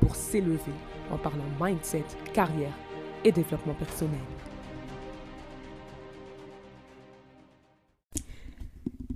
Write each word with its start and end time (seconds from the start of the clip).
pour 0.00 0.16
s'élever 0.16 0.58
en 1.10 1.16
parlant 1.16 1.44
mindset, 1.60 2.04
carrière 2.32 2.72
et 3.24 3.32
développement 3.32 3.74
personnel. 3.74 4.20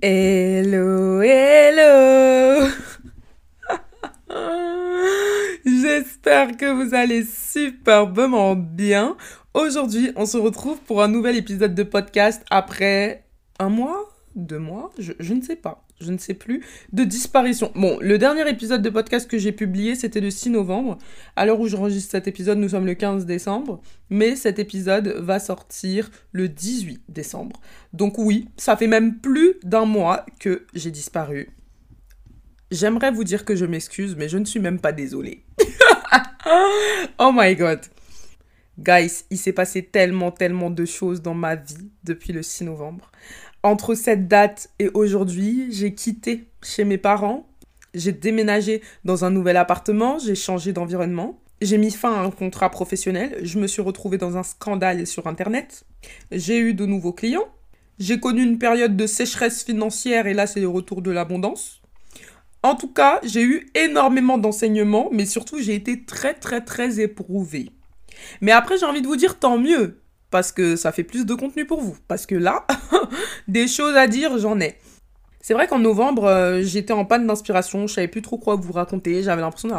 Hello, 0.01 1.21
hello 1.21 2.67
J'espère 5.65 6.57
que 6.57 6.65
vous 6.65 6.93
allez 6.93 7.23
superbement 7.23 8.55
bien. 8.55 9.15
Aujourd'hui, 9.53 10.11
on 10.15 10.25
se 10.25 10.37
retrouve 10.37 10.79
pour 10.79 11.01
un 11.01 11.07
nouvel 11.07 11.37
épisode 11.37 11.73
de 11.73 11.83
podcast 11.83 12.43
après 12.49 13.23
un 13.59 13.69
mois, 13.69 14.11
deux 14.35 14.59
mois, 14.59 14.91
je, 14.97 15.13
je 15.19 15.33
ne 15.33 15.41
sais 15.41 15.55
pas 15.55 15.85
je 16.03 16.11
ne 16.11 16.17
sais 16.17 16.33
plus, 16.33 16.63
de 16.91 17.03
disparition. 17.03 17.71
Bon, 17.75 17.97
le 17.99 18.17
dernier 18.17 18.47
épisode 18.49 18.81
de 18.81 18.89
podcast 18.89 19.29
que 19.29 19.37
j'ai 19.37 19.51
publié, 19.51 19.95
c'était 19.95 20.21
le 20.21 20.29
6 20.29 20.51
novembre. 20.51 20.97
À 21.35 21.45
l'heure 21.45 21.59
où 21.59 21.67
j'enregistre 21.67 22.11
cet 22.11 22.27
épisode, 22.27 22.57
nous 22.57 22.69
sommes 22.69 22.85
le 22.85 22.93
15 22.93 23.25
décembre. 23.25 23.81
Mais 24.09 24.35
cet 24.35 24.59
épisode 24.59 25.07
va 25.07 25.39
sortir 25.39 26.11
le 26.31 26.49
18 26.49 27.03
décembre. 27.09 27.61
Donc 27.93 28.17
oui, 28.17 28.49
ça 28.57 28.77
fait 28.77 28.87
même 28.87 29.19
plus 29.19 29.55
d'un 29.63 29.85
mois 29.85 30.25
que 30.39 30.65
j'ai 30.73 30.91
disparu. 30.91 31.49
J'aimerais 32.71 33.11
vous 33.11 33.23
dire 33.23 33.45
que 33.45 33.55
je 33.55 33.65
m'excuse, 33.65 34.15
mais 34.15 34.29
je 34.29 34.37
ne 34.37 34.45
suis 34.45 34.59
même 34.59 34.79
pas 34.79 34.91
désolée. 34.91 35.45
oh 37.19 37.31
my 37.33 37.55
god. 37.55 37.81
Guys, 38.79 39.25
il 39.29 39.37
s'est 39.37 39.53
passé 39.53 39.83
tellement, 39.83 40.31
tellement 40.31 40.71
de 40.71 40.85
choses 40.85 41.21
dans 41.21 41.35
ma 41.35 41.55
vie 41.55 41.91
depuis 42.03 42.33
le 42.33 42.41
6 42.41 42.63
novembre. 42.63 43.11
Entre 43.65 43.95
cette 43.95 44.27
date 44.27 44.69
et 44.77 44.89
aujourd'hui, 44.93 45.67
j'ai 45.71 45.93
quitté 45.95 46.49
chez 46.61 46.83
mes 46.83 46.97
parents, 46.97 47.47
j'ai 47.93 48.11
déménagé 48.11 48.81
dans 49.05 49.23
un 49.23 49.29
nouvel 49.29 49.55
appartement, 49.55 50.19
j'ai 50.19 50.35
changé 50.35 50.73
d'environnement, 50.73 51.39
j'ai 51.61 51.77
mis 51.77 51.91
fin 51.91 52.13
à 52.13 52.19
un 52.19 52.29
contrat 52.29 52.69
professionnel, 52.69 53.37
je 53.41 53.57
me 53.59 53.67
suis 53.67 53.81
retrouvée 53.81 54.17
dans 54.17 54.35
un 54.35 54.43
scandale 54.43 55.07
sur 55.07 55.27
Internet, 55.27 55.85
j'ai 56.29 56.59
eu 56.59 56.73
de 56.73 56.85
nouveaux 56.85 57.13
clients, 57.13 57.47
j'ai 57.99 58.19
connu 58.19 58.43
une 58.43 58.59
période 58.59 58.97
de 58.97 59.07
sécheresse 59.07 59.63
financière 59.63 60.27
et 60.27 60.33
là 60.33 60.45
c'est 60.45 60.59
le 60.59 60.67
retour 60.67 61.01
de 61.01 61.11
l'abondance. 61.11 61.81
En 62.63 62.75
tout 62.75 62.91
cas, 62.91 63.21
j'ai 63.23 63.43
eu 63.43 63.71
énormément 63.75 64.37
d'enseignements, 64.37 65.07
mais 65.13 65.25
surtout 65.25 65.59
j'ai 65.59 65.75
été 65.75 66.03
très 66.03 66.33
très 66.33 66.59
très 66.59 66.99
éprouvée. 66.99 67.71
Mais 68.41 68.51
après 68.51 68.77
j'ai 68.77 68.85
envie 68.85 69.01
de 69.01 69.07
vous 69.07 69.15
dire 69.15 69.39
tant 69.39 69.57
mieux, 69.57 70.02
parce 70.33 70.51
que 70.51 70.75
ça 70.75 70.91
fait 70.91 71.03
plus 71.03 71.27
de 71.27 71.35
contenu 71.35 71.63
pour 71.63 71.79
vous. 71.79 71.95
Parce 72.07 72.25
que 72.25 72.33
là, 72.33 72.65
des 73.47 73.67
choses 73.67 73.95
à 73.95 74.07
dire, 74.07 74.39
j'en 74.39 74.59
ai. 74.59 74.79
C'est 75.41 75.53
vrai 75.53 75.67
qu'en 75.67 75.77
novembre, 75.77 76.23
euh, 76.23 76.61
j'étais 76.63 76.91
en 76.91 77.05
panne 77.05 77.27
d'inspiration, 77.27 77.85
je 77.85 77.93
savais 77.93 78.07
plus 78.07 78.23
trop 78.23 78.39
quoi 78.39 78.55
vous 78.55 78.73
raconter, 78.73 79.21
j'avais 79.21 79.41
l'impression 79.41 79.69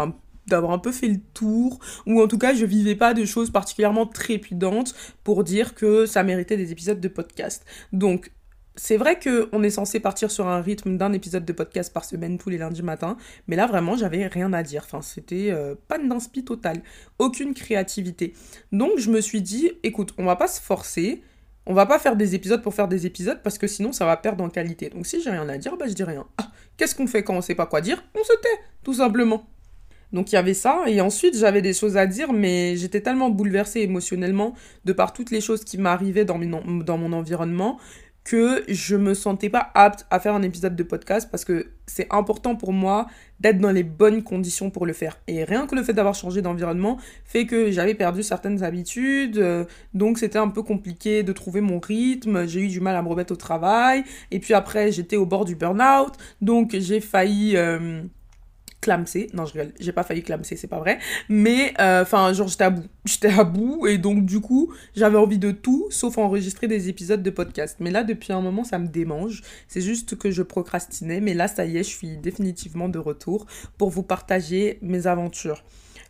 d'avoir 0.47 0.71
un 0.71 0.79
peu 0.79 0.93
fait 0.93 1.09
le 1.09 1.19
tour, 1.33 1.81
ou 2.07 2.23
en 2.23 2.29
tout 2.29 2.39
cas 2.39 2.55
je 2.55 2.65
vivais 2.67 2.95
pas 2.95 3.15
de 3.15 3.25
choses 3.25 3.51
particulièrement 3.51 4.07
trépidantes 4.07 4.95
pour 5.25 5.43
dire 5.43 5.75
que 5.75 6.07
ça 6.07 6.23
méritait 6.23 6.57
des 6.57 6.71
épisodes 6.71 7.01
de 7.01 7.09
podcast. 7.09 7.65
Donc 7.93 8.31
c'est 8.77 8.97
vrai 8.97 9.19
qu'on 9.21 9.63
est 9.63 9.71
censé 9.71 10.01
partir 10.01 10.31
sur 10.31 10.49
un 10.49 10.61
rythme 10.61 10.97
d'un 10.97 11.13
épisode 11.13 11.45
de 11.45 11.53
podcast 11.53 11.93
par 11.93 12.05
semaine 12.05 12.39
tous 12.39 12.51
les 12.51 12.59
lundis 12.59 12.83
matins, 12.83 13.17
mais 13.47 13.57
là 13.57 13.67
vraiment 13.67 13.97
j'avais 13.97 14.27
rien 14.27 14.53
à 14.53 14.63
dire. 14.63 14.83
Enfin, 14.85 15.03
c'était 15.03 15.51
euh, 15.51 15.75
pas 15.89 15.99
d'inspi 15.99 16.45
total, 16.45 16.83
aucune 17.19 17.55
créativité. 17.55 18.35
Donc 18.73 18.99
je 18.99 19.11
me 19.11 19.21
suis 19.21 19.43
dit, 19.43 19.73
écoute, 19.83 20.13
on 20.19 20.25
va 20.25 20.37
pas 20.37 20.49
se 20.49 20.61
forcer, 20.61 21.23
on 21.67 21.75
va 21.75 21.87
pas 21.87 21.99
faire 21.99 22.17
des 22.17 22.35
épisodes 22.35 22.63
pour 22.63 22.75
faire 22.75 22.89
des 22.89 23.07
épisodes 23.07 23.41
parce 23.43 23.59
que 23.59 23.67
sinon 23.67 23.93
ça 23.93 24.07
va 24.07 24.17
perdre 24.17 24.43
en 24.43 24.51
qualité. 24.51 24.91
Donc 24.91 25.07
si 25.07 25.23
j'ai 25.23 25.31
rien 25.31 25.49
à 25.49 25.57
dire, 25.57 25.77
bah 25.77 25.87
je 25.89 25.95
dis 25.95 26.05
rien. 26.05 26.27
Ah, 26.39 26.51
qu'est-ce 26.77 26.95
qu'on 26.95 27.07
fait 27.07 27.23
quand 27.23 27.35
on 27.37 27.41
sait 27.43 27.55
pas 27.55 27.67
quoi 27.67 27.81
dire? 27.81 28.03
On 28.15 28.25
se 28.25 28.33
tait, 28.41 28.61
tout 28.83 28.95
simplement. 28.95 29.47
Donc 30.13 30.31
il 30.31 30.37
y 30.37 30.39
avait 30.39 30.55
ça, 30.55 30.83
et 30.87 31.01
ensuite 31.01 31.37
j'avais 31.37 31.61
des 31.61 31.73
choses 31.73 31.97
à 31.97 32.07
dire, 32.07 32.33
mais 32.33 32.77
j'étais 32.77 33.01
tellement 33.01 33.31
bouleversée 33.31 33.81
émotionnellement 33.81 34.55
de 34.85 34.93
par 34.93 35.13
toutes 35.13 35.33
les 35.33 35.41
choses 35.41 35.65
qui 35.65 35.77
m'arrivaient 35.77 36.25
dans 36.25 36.39
mon 36.39 37.13
environnement 37.13 37.81
que 38.25 38.65
je 38.69 38.97
me 38.97 39.13
sentais 39.13 39.51
pas 39.51 39.71
apte 39.75 40.07
à 40.11 40.19
faire 40.19 40.35
un 40.35 40.43
épisode 40.43 40.75
de 40.75 40.83
podcast 40.83 41.29
parce 41.31 41.45
que 41.45 41.67
c'est 41.87 42.07
important 42.11 42.57
pour 42.57 42.73
moi 42.73 43.07
d'être 43.39 43.59
dans 43.59 43.71
les 43.71 43.83
bonnes 43.83 44.23
conditions 44.23 44.71
pour 44.71 44.87
le 44.87 44.95
faire. 44.95 45.21
Et 45.29 45.45
rien 45.45 45.67
que 45.67 45.75
le 45.75 45.83
fait 45.83 45.93
d'avoir 45.93 46.15
changé 46.15 46.41
d'environnement 46.41 46.99
fait 47.27 47.45
que 47.45 47.71
j'avais 47.71 47.95
perdu 47.95 48.23
certaines 48.23 48.63
habitudes, 48.63 49.37
euh, 49.37 49.67
donc 49.93 50.19
c'était 50.19 50.39
un 50.39 50.49
peu 50.49 50.63
compliqué 50.63 51.23
de 51.23 51.33
trouver 51.33 51.61
mon 51.61 51.79
rythme, 51.79 52.47
j'ai 52.47 52.61
eu 52.61 52.69
du 52.69 52.81
mal 52.81 52.97
à 52.97 53.03
me 53.03 53.09
remettre 53.09 53.35
au 53.35 53.37
travail, 53.37 54.05
et 54.31 54.41
puis 54.41 54.55
après 54.55 54.91
j'étais 54.91 55.17
au 55.17 55.27
bord 55.27 55.45
du 55.45 55.55
burn-out, 55.55 56.15
donc 56.41 56.75
j'ai 56.79 57.01
failli... 57.01 57.57
Euh, 57.57 58.03
Non, 59.33 59.47
je 59.47 59.53
rigole, 59.53 59.73
j'ai 59.81 59.93
pas 59.93 60.03
failli 60.03 60.23
clamser, 60.23 60.57
c'est 60.57 60.69
pas 60.69 60.79
vrai. 60.79 60.99
Mais, 61.29 61.75
euh, 61.81 62.03
enfin, 62.03 62.33
genre, 62.33 62.49
j'étais 62.49 62.65
à 62.65 62.71
bout. 62.71 62.85
J'étais 63.05 63.29
à 63.29 63.45
bout, 63.45 63.87
et 63.87 63.99
donc, 63.99 64.25
du 64.25 64.41
coup, 64.41 64.73
j'avais 64.97 65.19
envie 65.19 65.39
de 65.39 65.51
tout, 65.51 65.87
sauf 65.91 66.19
enregistrer 66.19 66.69
des 66.69 66.89
épisodes 66.89 67.23
de 67.23 67.31
podcast. 67.31 67.77
Mais 67.81 67.91
là, 67.91 68.03
depuis 68.03 68.33
un 68.33 68.41
moment, 68.41 68.65
ça 68.65 68.79
me 68.79 68.87
démange. 68.87 69.43
C'est 69.69 69.81
juste 69.81 70.17
que 70.17 70.31
je 70.31 70.43
procrastinais, 70.43 71.21
mais 71.21 71.35
là, 71.35 71.49
ça 71.49 71.65
y 71.65 71.77
est, 71.77 71.83
je 71.83 71.89
suis 71.89 72.17
définitivement 72.17 72.89
de 72.89 72.99
retour 72.99 73.47
pour 73.79 73.91
vous 73.91 74.03
partager 74.03 74.79
mes 74.83 75.07
aventures. 75.07 75.65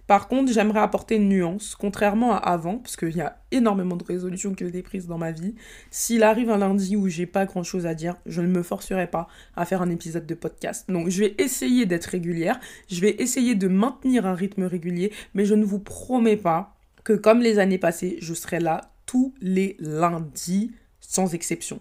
Par 0.06 0.28
contre, 0.28 0.52
j'aimerais 0.52 0.80
apporter 0.80 1.16
une 1.16 1.28
nuance, 1.28 1.74
contrairement 1.74 2.34
à 2.34 2.36
avant, 2.36 2.78
parce 2.78 2.96
qu'il 2.96 3.16
y 3.16 3.20
a 3.20 3.38
énormément 3.50 3.96
de 3.96 4.04
résolutions 4.04 4.50
ont 4.50 4.54
été 4.54 4.82
prises 4.82 5.06
dans 5.06 5.18
ma 5.18 5.32
vie. 5.32 5.54
S'il 5.90 6.22
arrive 6.22 6.50
un 6.50 6.58
lundi 6.58 6.96
où 6.96 7.08
j'ai 7.08 7.26
pas 7.26 7.46
grand 7.46 7.62
chose 7.62 7.86
à 7.86 7.94
dire, 7.94 8.16
je 8.26 8.40
ne 8.40 8.46
me 8.46 8.62
forcerai 8.62 9.06
pas 9.06 9.28
à 9.56 9.64
faire 9.64 9.82
un 9.82 9.90
épisode 9.90 10.26
de 10.26 10.34
podcast. 10.34 10.90
Donc, 10.90 11.08
je 11.08 11.20
vais 11.20 11.34
essayer 11.38 11.86
d'être 11.86 12.06
régulière, 12.06 12.60
je 12.90 13.00
vais 13.00 13.16
essayer 13.18 13.54
de 13.54 13.68
maintenir 13.68 14.26
un 14.26 14.34
rythme 14.34 14.64
régulier, 14.64 15.12
mais 15.34 15.44
je 15.44 15.54
ne 15.54 15.64
vous 15.64 15.80
promets 15.80 16.36
pas 16.36 16.74
que, 17.02 17.12
comme 17.12 17.40
les 17.40 17.58
années 17.58 17.78
passées, 17.78 18.18
je 18.20 18.34
serai 18.34 18.60
là 18.60 18.90
tous 19.06 19.34
les 19.40 19.76
lundis, 19.78 20.72
sans 21.00 21.34
exception. 21.34 21.80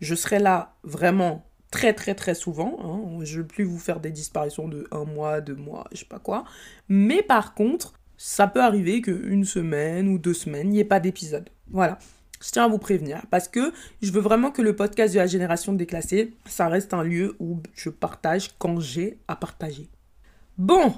Je 0.00 0.14
serai 0.14 0.38
là 0.38 0.76
vraiment 0.84 1.44
très 1.72 1.92
très 1.94 2.14
très 2.14 2.34
souvent. 2.34 2.78
Hein. 2.84 3.24
Je 3.24 3.38
ne 3.38 3.42
veux 3.42 3.48
plus 3.48 3.64
vous 3.64 3.78
faire 3.78 3.98
des 3.98 4.12
disparitions 4.12 4.68
de 4.68 4.86
un 4.92 5.04
mois, 5.04 5.40
deux 5.40 5.56
mois, 5.56 5.88
je 5.90 5.98
sais 5.98 6.04
pas 6.04 6.20
quoi. 6.20 6.44
Mais 6.88 7.22
par 7.22 7.54
contre, 7.54 7.94
ça 8.16 8.46
peut 8.46 8.62
arriver 8.62 9.02
qu'une 9.02 9.44
semaine 9.44 10.06
ou 10.06 10.18
deux 10.18 10.34
semaines, 10.34 10.68
il 10.68 10.74
n'y 10.74 10.78
ait 10.78 10.84
pas 10.84 11.00
d'épisode. 11.00 11.50
Voilà. 11.70 11.98
Je 12.40 12.50
tiens 12.50 12.64
à 12.64 12.68
vous 12.68 12.78
prévenir 12.78 13.22
parce 13.30 13.48
que 13.48 13.72
je 14.02 14.12
veux 14.12 14.20
vraiment 14.20 14.50
que 14.50 14.62
le 14.62 14.76
podcast 14.76 15.14
de 15.14 15.18
la 15.18 15.26
génération 15.26 15.72
déclassée, 15.72 16.34
ça 16.46 16.68
reste 16.68 16.92
un 16.92 17.02
lieu 17.02 17.36
où 17.38 17.60
je 17.74 17.88
partage 17.88 18.50
quand 18.58 18.80
j'ai 18.80 19.18
à 19.28 19.36
partager. 19.36 19.88
Bon, 20.58 20.92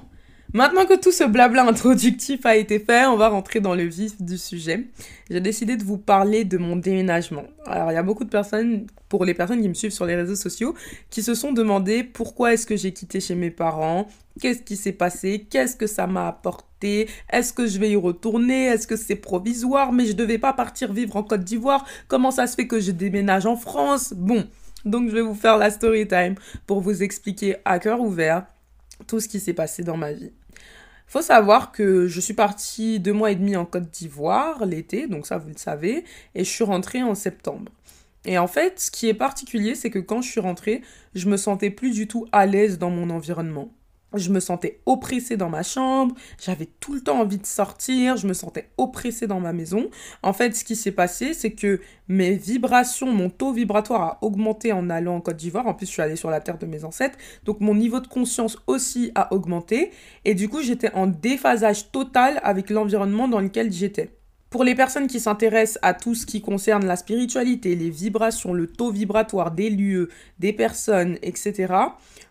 Maintenant 0.55 0.85
que 0.85 0.97
tout 0.97 1.11
ce 1.11 1.25
blabla 1.25 1.67
introductif 1.67 2.45
a 2.45 2.55
été 2.55 2.79
fait, 2.79 3.05
on 3.07 3.17
va 3.17 3.27
rentrer 3.27 3.59
dans 3.59 3.75
le 3.75 3.83
vif 3.83 4.21
du 4.21 4.37
sujet. 4.37 4.85
J'ai 5.29 5.41
décidé 5.41 5.75
de 5.75 5.83
vous 5.83 5.97
parler 5.97 6.45
de 6.45 6.57
mon 6.57 6.77
déménagement. 6.77 7.43
Alors, 7.65 7.91
il 7.91 7.95
y 7.95 7.97
a 7.97 8.03
beaucoup 8.03 8.23
de 8.23 8.29
personnes, 8.29 8.87
pour 9.09 9.25
les 9.25 9.33
personnes 9.33 9.61
qui 9.61 9.67
me 9.67 9.73
suivent 9.73 9.91
sur 9.91 10.05
les 10.05 10.15
réseaux 10.15 10.37
sociaux, 10.37 10.73
qui 11.09 11.23
se 11.23 11.35
sont 11.35 11.51
demandé 11.51 12.05
pourquoi 12.05 12.53
est-ce 12.53 12.65
que 12.65 12.77
j'ai 12.77 12.93
quitté 12.93 13.19
chez 13.19 13.35
mes 13.35 13.51
parents, 13.51 14.07
qu'est-ce 14.39 14.61
qui 14.61 14.77
s'est 14.77 14.93
passé, 14.93 15.45
qu'est-ce 15.49 15.75
que 15.75 15.87
ça 15.87 16.07
m'a 16.07 16.29
apporté, 16.29 17.09
est-ce 17.33 17.51
que 17.51 17.67
je 17.67 17.77
vais 17.77 17.89
y 17.89 17.97
retourner, 17.97 18.67
est-ce 18.67 18.87
que 18.87 18.95
c'est 18.95 19.17
provisoire, 19.17 19.91
mais 19.91 20.05
je 20.05 20.13
devais 20.13 20.37
pas 20.37 20.53
partir 20.53 20.93
vivre 20.93 21.17
en 21.17 21.23
Côte 21.23 21.43
d'Ivoire, 21.43 21.85
comment 22.07 22.31
ça 22.31 22.47
se 22.47 22.55
fait 22.55 22.67
que 22.67 22.79
je 22.79 22.91
déménage 22.91 23.45
en 23.45 23.57
France? 23.57 24.13
Bon, 24.15 24.45
donc 24.85 25.09
je 25.09 25.15
vais 25.15 25.21
vous 25.21 25.35
faire 25.35 25.57
la 25.57 25.69
story 25.69 26.07
time 26.07 26.35
pour 26.65 26.79
vous 26.79 27.03
expliquer 27.03 27.57
à 27.65 27.77
cœur 27.77 27.99
ouvert 27.99 28.45
tout 29.05 29.19
ce 29.19 29.27
qui 29.27 29.41
s'est 29.41 29.51
passé 29.51 29.83
dans 29.83 29.97
ma 29.97 30.13
vie. 30.13 30.31
Faut 31.07 31.21
savoir 31.21 31.71
que 31.71 32.07
je 32.07 32.19
suis 32.19 32.33
partie 32.33 32.99
deux 32.99 33.13
mois 33.13 33.31
et 33.31 33.35
demi 33.35 33.55
en 33.55 33.65
Côte 33.65 33.89
d'Ivoire 33.89 34.65
l'été, 34.65 35.07
donc 35.07 35.27
ça 35.27 35.37
vous 35.37 35.49
le 35.49 35.57
savez, 35.57 36.03
et 36.33 36.43
je 36.43 36.49
suis 36.49 36.63
rentrée 36.63 37.03
en 37.03 37.15
septembre. 37.15 37.71
Et 38.25 38.37
en 38.37 38.47
fait, 38.47 38.79
ce 38.79 38.91
qui 38.91 39.07
est 39.07 39.13
particulier, 39.13 39.75
c'est 39.75 39.91
que 39.91 39.99
quand 39.99 40.21
je 40.21 40.31
suis 40.31 40.39
rentrée, 40.39 40.81
je 41.13 41.29
me 41.29 41.37
sentais 41.37 41.69
plus 41.69 41.91
du 41.91 42.07
tout 42.07 42.25
à 42.31 42.45
l'aise 42.45 42.79
dans 42.79 42.89
mon 42.89 43.11
environnement. 43.11 43.71
Je 44.17 44.29
me 44.31 44.39
sentais 44.39 44.81
oppressée 44.85 45.37
dans 45.37 45.49
ma 45.49 45.63
chambre, 45.63 46.15
j'avais 46.41 46.67
tout 46.79 46.93
le 46.93 47.01
temps 47.01 47.19
envie 47.19 47.37
de 47.37 47.45
sortir, 47.45 48.17
je 48.17 48.27
me 48.27 48.33
sentais 48.33 48.69
oppressée 48.77 49.27
dans 49.27 49.39
ma 49.39 49.53
maison. 49.53 49.89
En 50.23 50.33
fait, 50.33 50.55
ce 50.55 50.63
qui 50.63 50.75
s'est 50.75 50.91
passé, 50.91 51.33
c'est 51.33 51.51
que 51.51 51.81
mes 52.07 52.35
vibrations, 52.35 53.11
mon 53.11 53.29
taux 53.29 53.51
vibratoire 53.51 54.01
a 54.01 54.17
augmenté 54.21 54.71
en 54.71 54.89
allant 54.89 55.15
en 55.15 55.21
Côte 55.21 55.37
d'Ivoire. 55.37 55.67
En 55.67 55.73
plus, 55.73 55.87
je 55.87 55.91
suis 55.91 56.01
allée 56.01 56.15
sur 56.15 56.29
la 56.29 56.39
terre 56.39 56.57
de 56.57 56.65
mes 56.65 56.83
ancêtres. 56.83 57.17
Donc, 57.45 57.61
mon 57.61 57.75
niveau 57.75 57.99
de 57.99 58.07
conscience 58.07 58.57
aussi 58.67 59.11
a 59.15 59.33
augmenté. 59.33 59.91
Et 60.23 60.35
du 60.35 60.49
coup, 60.49 60.61
j'étais 60.61 60.91
en 60.93 61.07
déphasage 61.07 61.91
total 61.91 62.39
avec 62.43 62.69
l'environnement 62.69 63.27
dans 63.27 63.39
lequel 63.39 63.71
j'étais. 63.71 64.11
Pour 64.49 64.63
les 64.63 64.75
personnes 64.75 65.07
qui 65.07 65.19
s'intéressent 65.19 65.79
à 65.81 65.93
tout 65.93 66.15
ce 66.15 66.25
qui 66.25 66.41
concerne 66.41 66.85
la 66.85 66.95
spiritualité, 66.95 67.75
les 67.75 67.89
vibrations, 67.89 68.53
le 68.53 68.67
taux 68.67 68.91
vibratoire 68.91 69.51
des 69.51 69.69
lieux, 69.69 70.09
des 70.39 70.53
personnes, 70.53 71.17
etc., 71.23 71.73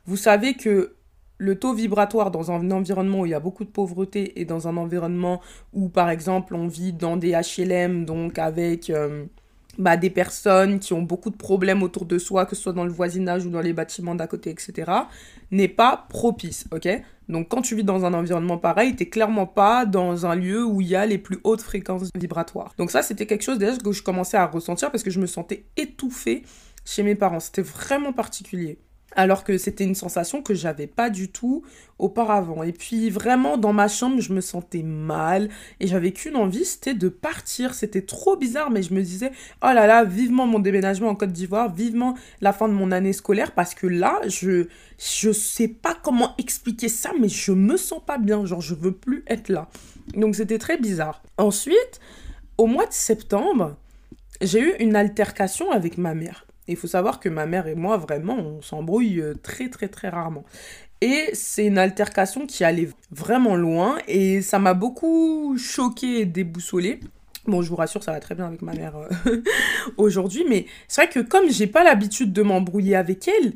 vous 0.06 0.16
savez 0.16 0.54
que 0.54 0.94
le 1.38 1.58
taux 1.58 1.74
vibratoire 1.74 2.30
dans 2.30 2.50
un 2.50 2.70
environnement 2.70 3.20
où 3.20 3.26
il 3.26 3.30
y 3.30 3.34
a 3.34 3.40
beaucoup 3.40 3.64
de 3.64 3.70
pauvreté 3.70 4.40
et 4.40 4.44
dans 4.44 4.68
un 4.68 4.76
environnement 4.76 5.40
où, 5.72 5.88
par 5.88 6.10
exemple, 6.10 6.54
on 6.54 6.68
vit 6.68 6.92
dans 6.92 7.16
des 7.16 7.32
HLM, 7.32 8.04
donc 8.04 8.38
avec 8.38 8.90
euh, 8.90 9.24
bah, 9.78 9.96
des 9.96 10.10
personnes 10.10 10.78
qui 10.78 10.92
ont 10.92 11.02
beaucoup 11.02 11.30
de 11.30 11.36
problèmes 11.36 11.82
autour 11.82 12.04
de 12.04 12.18
soi, 12.18 12.46
que 12.46 12.54
ce 12.54 12.62
soit 12.62 12.72
dans 12.72 12.84
le 12.84 12.92
voisinage 12.92 13.44
ou 13.44 13.50
dans 13.50 13.60
les 13.60 13.72
bâtiments 13.72 14.14
d'à 14.14 14.26
côté, 14.26 14.50
etc., 14.50 14.90
n'est 15.50 15.68
pas 15.68 16.06
propice, 16.08 16.66
ok? 16.72 16.88
Donc 17.28 17.48
quand 17.48 17.62
tu 17.62 17.74
vis 17.74 17.84
dans 17.84 18.04
un 18.04 18.14
environnement 18.14 18.58
pareil, 18.58 18.94
t'es 18.94 19.08
clairement 19.08 19.46
pas 19.46 19.86
dans 19.86 20.26
un 20.26 20.34
lieu 20.34 20.64
où 20.64 20.80
il 20.80 20.88
y 20.88 20.96
a 20.96 21.06
les 21.06 21.18
plus 21.18 21.38
hautes 21.42 21.62
fréquences 21.62 22.10
vibratoires. 22.14 22.74
Donc 22.78 22.90
ça, 22.90 23.02
c'était 23.02 23.26
quelque 23.26 23.42
chose 23.42 23.58
déjà 23.58 23.76
que 23.76 23.92
je 23.92 24.02
commençais 24.02 24.36
à 24.36 24.46
ressentir 24.46 24.90
parce 24.90 25.02
que 25.02 25.10
je 25.10 25.20
me 25.20 25.26
sentais 25.26 25.64
étouffée 25.76 26.42
chez 26.84 27.02
mes 27.02 27.14
parents. 27.14 27.40
C'était 27.40 27.62
vraiment 27.62 28.12
particulier 28.12 28.78
alors 29.16 29.44
que 29.44 29.58
c'était 29.58 29.84
une 29.84 29.94
sensation 29.94 30.42
que 30.42 30.54
j'avais 30.54 30.86
pas 30.86 31.10
du 31.10 31.28
tout 31.28 31.62
auparavant. 31.98 32.62
Et 32.62 32.72
puis 32.72 33.10
vraiment 33.10 33.56
dans 33.56 33.72
ma 33.72 33.88
chambre, 33.88 34.20
je 34.20 34.32
me 34.32 34.40
sentais 34.40 34.82
mal 34.82 35.48
et 35.80 35.86
j'avais 35.86 36.12
qu'une 36.12 36.36
envie, 36.36 36.64
c'était 36.64 36.94
de 36.94 37.08
partir. 37.08 37.74
C'était 37.74 38.02
trop 38.02 38.36
bizarre, 38.36 38.70
mais 38.70 38.82
je 38.82 38.94
me 38.94 39.02
disais 39.02 39.30
oh 39.62 39.70
là 39.74 39.86
là, 39.86 40.04
vivement 40.04 40.46
mon 40.46 40.58
déménagement 40.58 41.08
en 41.08 41.14
Côte 41.14 41.32
d'Ivoire, 41.32 41.72
vivement 41.72 42.14
la 42.40 42.52
fin 42.52 42.68
de 42.68 42.74
mon 42.74 42.90
année 42.92 43.12
scolaire 43.12 43.52
parce 43.52 43.74
que 43.74 43.86
là, 43.86 44.20
je 44.26 44.66
je 44.98 45.32
sais 45.32 45.68
pas 45.68 45.96
comment 46.02 46.34
expliquer 46.38 46.88
ça, 46.88 47.10
mais 47.20 47.28
je 47.28 47.52
me 47.52 47.76
sens 47.76 48.00
pas 48.04 48.18
bien, 48.18 48.44
genre 48.46 48.60
je 48.60 48.74
veux 48.74 48.92
plus 48.92 49.24
être 49.26 49.48
là. 49.48 49.68
Donc 50.14 50.36
c'était 50.36 50.58
très 50.58 50.78
bizarre. 50.78 51.22
Ensuite, 51.38 52.00
au 52.58 52.66
mois 52.66 52.86
de 52.86 52.92
septembre, 52.92 53.76
j'ai 54.40 54.60
eu 54.60 54.74
une 54.78 54.96
altercation 54.96 55.70
avec 55.70 55.98
ma 55.98 56.14
mère. 56.14 56.46
Il 56.66 56.76
faut 56.76 56.86
savoir 56.86 57.20
que 57.20 57.28
ma 57.28 57.46
mère 57.46 57.66
et 57.66 57.74
moi, 57.74 57.96
vraiment, 57.96 58.36
on 58.36 58.62
s'embrouille 58.62 59.20
euh, 59.20 59.34
très 59.34 59.68
très 59.68 59.88
très 59.88 60.08
rarement. 60.08 60.44
Et 61.00 61.30
c'est 61.34 61.66
une 61.66 61.76
altercation 61.76 62.46
qui 62.46 62.64
allait 62.64 62.88
vraiment 63.10 63.56
loin 63.56 63.98
et 64.08 64.40
ça 64.40 64.58
m'a 64.58 64.72
beaucoup 64.72 65.56
choqué 65.58 66.20
et 66.20 66.24
déboussolé. 66.24 67.00
Bon, 67.46 67.60
je 67.60 67.68
vous 67.68 67.76
rassure, 67.76 68.02
ça 68.02 68.12
va 68.12 68.20
très 68.20 68.34
bien 68.34 68.46
avec 68.46 68.62
ma 68.62 68.72
mère 68.72 68.96
euh, 68.96 69.42
aujourd'hui, 69.98 70.46
mais 70.48 70.64
c'est 70.88 71.02
vrai 71.02 71.10
que 71.10 71.20
comme 71.20 71.50
j'ai 71.50 71.66
pas 71.66 71.84
l'habitude 71.84 72.32
de 72.32 72.40
m'embrouiller 72.40 72.96
avec 72.96 73.28
elle, 73.28 73.52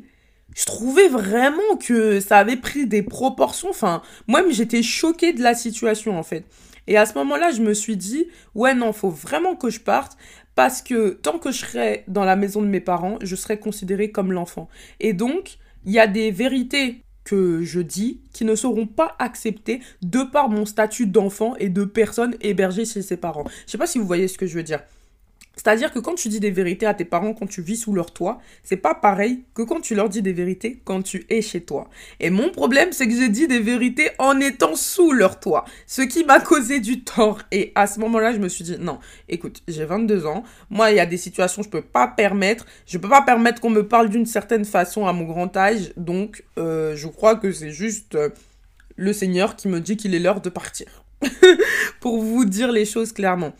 je 0.55 0.65
trouvais 0.65 1.07
vraiment 1.07 1.77
que 1.79 2.19
ça 2.19 2.37
avait 2.37 2.57
pris 2.57 2.85
des 2.85 3.01
proportions. 3.01 3.69
Enfin, 3.69 4.03
moi-même, 4.27 4.51
j'étais 4.51 4.83
choquée 4.83 5.33
de 5.33 5.41
la 5.41 5.55
situation 5.55 6.19
en 6.19 6.23
fait. 6.23 6.45
Et 6.89 6.97
à 6.97 7.05
ce 7.05 7.13
moment-là, 7.19 7.51
je 7.51 7.61
me 7.61 7.73
suis 7.73 7.97
dit, 7.97 8.27
ouais, 8.55 8.73
non, 8.73 8.93
faut 8.93 9.11
vraiment 9.11 9.55
que 9.55 9.69
je 9.69 9.79
parte 9.79 10.17
parce 10.59 10.81
que 10.81 11.11
tant 11.11 11.39
que 11.39 11.53
je 11.53 11.59
serai 11.59 12.03
dans 12.09 12.25
la 12.25 12.35
maison 12.35 12.61
de 12.61 12.67
mes 12.67 12.81
parents, 12.81 13.17
je 13.21 13.33
serai 13.37 13.59
considérée 13.59 14.11
comme 14.11 14.33
l'enfant. 14.33 14.67
Et 14.99 15.13
donc, 15.13 15.57
il 15.85 15.93
y 15.93 15.99
a 15.99 16.05
des 16.05 16.31
vérités 16.31 17.05
que 17.23 17.63
je 17.63 17.79
dis 17.79 18.19
qui 18.33 18.43
ne 18.43 18.55
seront 18.55 18.85
pas 18.85 19.15
acceptées 19.19 19.79
de 20.01 20.21
par 20.21 20.49
mon 20.49 20.65
statut 20.65 21.05
d'enfant 21.05 21.55
et 21.59 21.69
de 21.69 21.85
personne 21.85 22.35
hébergée 22.41 22.83
chez 22.83 23.01
ses 23.01 23.15
parents. 23.15 23.45
Je 23.47 23.67
ne 23.67 23.69
sais 23.69 23.77
pas 23.77 23.87
si 23.87 23.99
vous 23.99 24.05
voyez 24.05 24.27
ce 24.27 24.37
que 24.37 24.47
je 24.47 24.55
veux 24.55 24.63
dire. 24.63 24.81
C'est-à-dire 25.59 25.91
que 25.91 25.99
quand 25.99 26.15
tu 26.15 26.29
dis 26.29 26.39
des 26.39 26.51
vérités 26.51 26.85
à 26.85 26.93
tes 26.93 27.03
parents 27.03 27.33
quand 27.33 27.45
tu 27.45 27.61
vis 27.61 27.75
sous 27.75 27.91
leur 27.91 28.13
toit, 28.13 28.39
c'est 28.63 28.77
pas 28.77 28.95
pareil 28.95 29.43
que 29.53 29.61
quand 29.61 29.81
tu 29.81 29.93
leur 29.93 30.07
dis 30.07 30.21
des 30.21 30.31
vérités 30.31 30.79
quand 30.85 31.01
tu 31.01 31.25
es 31.29 31.41
chez 31.41 31.59
toi. 31.59 31.89
Et 32.21 32.29
mon 32.29 32.49
problème, 32.49 32.93
c'est 32.93 33.09
que 33.09 33.13
j'ai 33.13 33.27
dit 33.27 33.45
des 33.45 33.59
vérités 33.59 34.11
en 34.19 34.39
étant 34.39 34.77
sous 34.77 35.11
leur 35.11 35.41
toit, 35.41 35.65
ce 35.85 36.01
qui 36.01 36.23
m'a 36.23 36.39
causé 36.39 36.79
du 36.79 37.03
tort. 37.03 37.41
Et 37.51 37.73
à 37.75 37.87
ce 37.87 37.99
moment-là, 37.99 38.31
je 38.31 38.37
me 38.37 38.47
suis 38.47 38.63
dit 38.63 38.77
non, 38.79 38.99
écoute, 39.27 39.61
j'ai 39.67 39.83
22 39.83 40.25
ans, 40.27 40.45
moi 40.69 40.91
il 40.91 40.95
y 40.95 41.01
a 41.01 41.05
des 41.05 41.17
situations 41.17 41.61
je 41.61 41.69
peux 41.69 41.81
pas 41.81 42.07
permettre, 42.07 42.65
je 42.87 42.97
peux 42.97 43.09
pas 43.09 43.21
permettre 43.21 43.59
qu'on 43.59 43.69
me 43.69 43.85
parle 43.85 44.07
d'une 44.07 44.25
certaine 44.25 44.63
façon 44.63 45.07
à 45.07 45.11
mon 45.11 45.25
grand 45.25 45.57
âge, 45.57 45.91
donc 45.97 46.45
euh, 46.57 46.95
je 46.95 47.07
crois 47.09 47.35
que 47.35 47.51
c'est 47.51 47.71
juste 47.71 48.15
euh, 48.15 48.29
le 48.95 49.11
Seigneur 49.11 49.57
qui 49.57 49.67
me 49.67 49.81
dit 49.81 49.97
qu'il 49.97 50.15
est 50.15 50.19
l'heure 50.19 50.39
de 50.39 50.49
partir. 50.49 51.03
Pour 51.99 52.21
vous 52.21 52.45
dire 52.45 52.71
les 52.71 52.85
choses 52.85 53.11
clairement. 53.11 53.51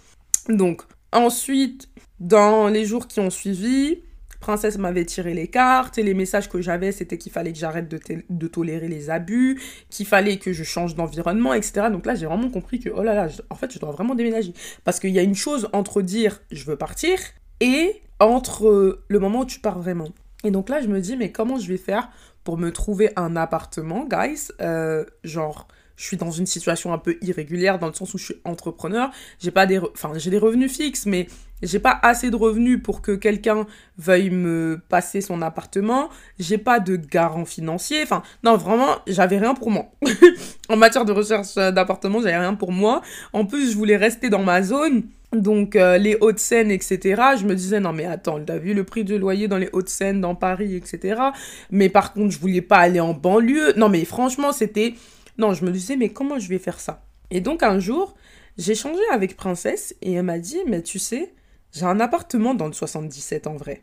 Donc, 0.47 0.83
Ensuite, 1.11 1.89
dans 2.19 2.67
les 2.67 2.85
jours 2.85 3.07
qui 3.07 3.19
ont 3.19 3.29
suivi, 3.29 3.99
Princesse 4.39 4.77
m'avait 4.77 5.05
tiré 5.05 5.33
les 5.33 5.47
cartes 5.47 5.97
et 5.97 6.03
les 6.03 6.13
messages 6.13 6.49
que 6.49 6.61
j'avais, 6.61 6.91
c'était 6.91 7.17
qu'il 7.17 7.31
fallait 7.31 7.51
que 7.51 7.57
j'arrête 7.57 7.89
de, 7.89 8.47
tolérer 8.47 8.87
les 8.87 9.09
abus, 9.09 9.61
qu'il 9.89 10.05
fallait 10.05 10.37
que 10.37 10.53
je 10.53 10.63
change 10.63 10.95
d'environnement, 10.95 11.53
etc. 11.53 11.87
Donc 11.91 12.05
là, 12.05 12.15
j'ai 12.15 12.25
vraiment 12.25 12.49
compris 12.49 12.79
que, 12.79 12.89
oh 12.89 13.03
là 13.03 13.13
là, 13.13 13.27
en 13.49 13.55
fait, 13.55 13.71
je 13.73 13.79
dois 13.79 13.91
vraiment 13.91 14.15
déménager. 14.15 14.53
Parce 14.83 14.99
qu'il 14.99 15.11
y 15.11 15.19
a 15.19 15.23
une 15.23 15.35
chose 15.35 15.69
entre 15.73 16.01
dire 16.01 16.41
je 16.51 16.63
veux 16.65 16.77
partir 16.77 17.19
et 17.59 18.01
entre 18.19 19.01
le 19.07 19.19
moment 19.19 19.41
où 19.41 19.45
tu 19.45 19.59
pars 19.59 19.79
vraiment. 19.79 20.09
Et 20.43 20.51
donc 20.51 20.69
là, 20.69 20.81
je 20.81 20.87
me 20.87 21.01
dis, 21.01 21.17
mais 21.17 21.31
comment 21.31 21.57
je 21.57 21.67
vais 21.67 21.77
faire 21.77 22.09
pour 22.45 22.57
me 22.57 22.71
trouver 22.71 23.11
un 23.17 23.35
appartement, 23.35 24.05
guys 24.05 24.47
euh, 24.61 25.03
Genre, 25.23 25.67
je 25.99 26.05
suis 26.05 26.17
dans 26.17 26.31
une 26.31 26.45
situation 26.45 26.93
un 26.93 26.97
peu 26.97 27.17
irrégulière 27.21 27.77
dans 27.77 27.87
le 27.87 27.93
sens 27.93 28.13
où 28.13 28.17
je 28.17 28.23
suis 28.23 28.35
entrepreneur. 28.45 29.11
J'ai 29.37 29.51
pas 29.51 29.65
des, 29.65 29.79
enfin 29.79 30.13
j'ai 30.15 30.29
des 30.29 30.37
revenus 30.37 30.71
fixes, 30.71 31.05
mais 31.05 31.27
j'ai 31.61 31.79
pas 31.79 31.99
assez 32.01 32.31
de 32.31 32.37
revenus 32.37 32.81
pour 32.81 33.01
que 33.01 33.11
quelqu'un 33.11 33.67
veuille 33.97 34.29
me 34.29 34.79
passer 34.87 35.19
son 35.19 35.41
appartement. 35.41 36.09
J'ai 36.39 36.57
pas 36.57 36.79
de 36.79 36.95
garant 36.95 37.43
financier. 37.43 38.01
Enfin, 38.01 38.23
non, 38.45 38.55
vraiment, 38.55 38.99
j'avais 39.07 39.39
rien 39.39 39.53
pour 39.53 39.71
moi. 39.71 39.91
en 40.69 40.77
matière 40.77 41.03
de 41.03 41.11
recherche 41.11 41.55
d'appartement, 41.55 42.21
j'avais 42.21 42.37
rien 42.37 42.55
pour 42.55 42.71
moi. 42.71 43.01
En 43.33 43.45
plus, 43.45 43.69
je 43.69 43.75
voulais 43.75 43.97
rester 43.97 44.29
dans 44.29 44.41
ma 44.41 44.63
zone. 44.63 45.03
Donc 45.33 45.75
euh, 45.75 45.97
les 45.97 46.15
Hauts-de-Seine, 46.15 46.71
etc. 46.71 47.21
Je 47.37 47.45
me 47.45 47.53
disais, 47.55 47.79
non 47.81 47.93
mais 47.93 48.05
attends, 48.05 48.39
t'as 48.43 48.57
vu 48.57 48.73
le 48.73 48.83
prix 48.83 49.03
du 49.03 49.19
loyer 49.19 49.47
dans 49.47 49.57
les 49.57 49.69
Hauts-de-Seine, 49.73 50.21
dans 50.21 50.33
Paris, 50.33 50.75
etc. 50.75 51.21
Mais 51.69 51.89
par 51.89 52.13
contre, 52.13 52.31
je 52.31 52.39
voulais 52.39 52.61
pas 52.61 52.77
aller 52.77 52.99
en 52.99 53.13
banlieue. 53.13 53.73
Non 53.77 53.89
mais 53.89 54.05
franchement, 54.05 54.51
c'était 54.53 54.95
non, 55.39 55.53
je 55.53 55.65
me 55.65 55.71
disais, 55.71 55.95
mais 55.95 56.09
comment 56.09 56.37
je 56.37 56.49
vais 56.49 56.59
faire 56.59 56.79
ça? 56.79 57.03
Et 57.31 57.41
donc 57.41 57.63
un 57.63 57.79
jour, 57.79 58.15
j'ai 58.57 58.75
changé 58.75 59.01
avec 59.11 59.37
Princesse 59.37 59.95
et 60.01 60.13
elle 60.13 60.23
m'a 60.23 60.37
dit, 60.37 60.59
mais 60.67 60.83
tu 60.83 60.99
sais, 60.99 61.33
j'ai 61.73 61.85
un 61.85 61.99
appartement 61.99 62.53
dans 62.53 62.67
le 62.67 62.73
77 62.73 63.47
en 63.47 63.55
vrai. 63.55 63.81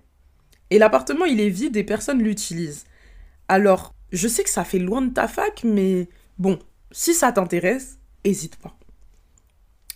Et 0.71 0.79
l'appartement, 0.79 1.25
il 1.25 1.41
est 1.41 1.49
vide 1.49 1.77
et 1.77 1.85
personne 1.85 2.23
l'utilise. 2.23 2.85
Alors, 3.49 3.95
je 4.13 4.29
sais 4.29 4.45
que 4.45 4.51
ça 4.51 4.65
fait 4.65 4.79
loin 4.79 5.01
de 5.01 5.13
ta 5.13 5.29
fac, 5.29 5.63
mais 5.65 6.09
bon, 6.39 6.59
si 6.91 7.15
ça 7.15 7.33
t'intéresse, 7.33 7.99
hésite 8.25 8.57
pas. 8.57 8.77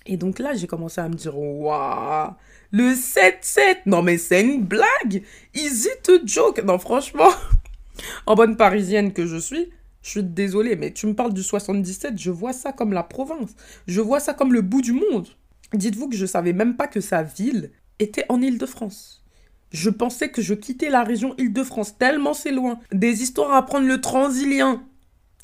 Et 0.06 0.16
donc 0.16 0.38
là, 0.38 0.54
j'ai 0.54 0.66
commencé 0.66 1.00
à 1.00 1.08
me 1.08 1.14
dire, 1.14 1.36
waouh, 1.36 2.32
le 2.70 2.94
7-7, 2.94 3.80
non 3.86 4.02
mais 4.02 4.16
c'est 4.16 4.40
une 4.40 4.64
blague, 4.64 5.22
easy 5.54 5.90
to 6.02 6.14
joke. 6.24 6.62
Non, 6.64 6.78
franchement, 6.78 7.30
en 8.26 8.34
bonne 8.34 8.56
parisienne 8.56 9.12
que 9.12 9.26
je 9.26 9.36
suis, 9.36 9.70
je 10.02 10.10
suis 10.10 10.22
désolée, 10.22 10.76
mais 10.76 10.92
tu 10.92 11.06
me 11.06 11.14
parles 11.14 11.34
du 11.34 11.42
77, 11.42 12.18
je 12.18 12.30
vois 12.30 12.52
ça 12.52 12.72
comme 12.72 12.92
la 12.92 13.02
province. 13.02 13.54
Je 13.86 14.00
vois 14.00 14.20
ça 14.20 14.34
comme 14.34 14.52
le 14.52 14.62
bout 14.62 14.82
du 14.82 14.92
monde. 14.92 15.28
Dites-vous 15.74 16.08
que 16.08 16.16
je 16.16 16.26
savais 16.26 16.52
même 16.52 16.76
pas 16.76 16.88
que 16.88 17.00
sa 17.00 17.22
ville 17.22 17.70
était 17.98 18.24
en 18.28 18.40
Île-de-France. 18.40 19.24
Je 19.72 19.90
pensais 19.90 20.30
que 20.30 20.42
je 20.42 20.54
quittais 20.54 20.90
la 20.90 21.04
région 21.04 21.34
Île-de-France, 21.38 21.96
tellement 21.98 22.34
c'est 22.34 22.50
loin. 22.50 22.80
Des 22.92 23.22
histoires 23.22 23.54
à 23.54 23.64
prendre 23.64 23.86
le 23.86 24.00
transilien. 24.00 24.82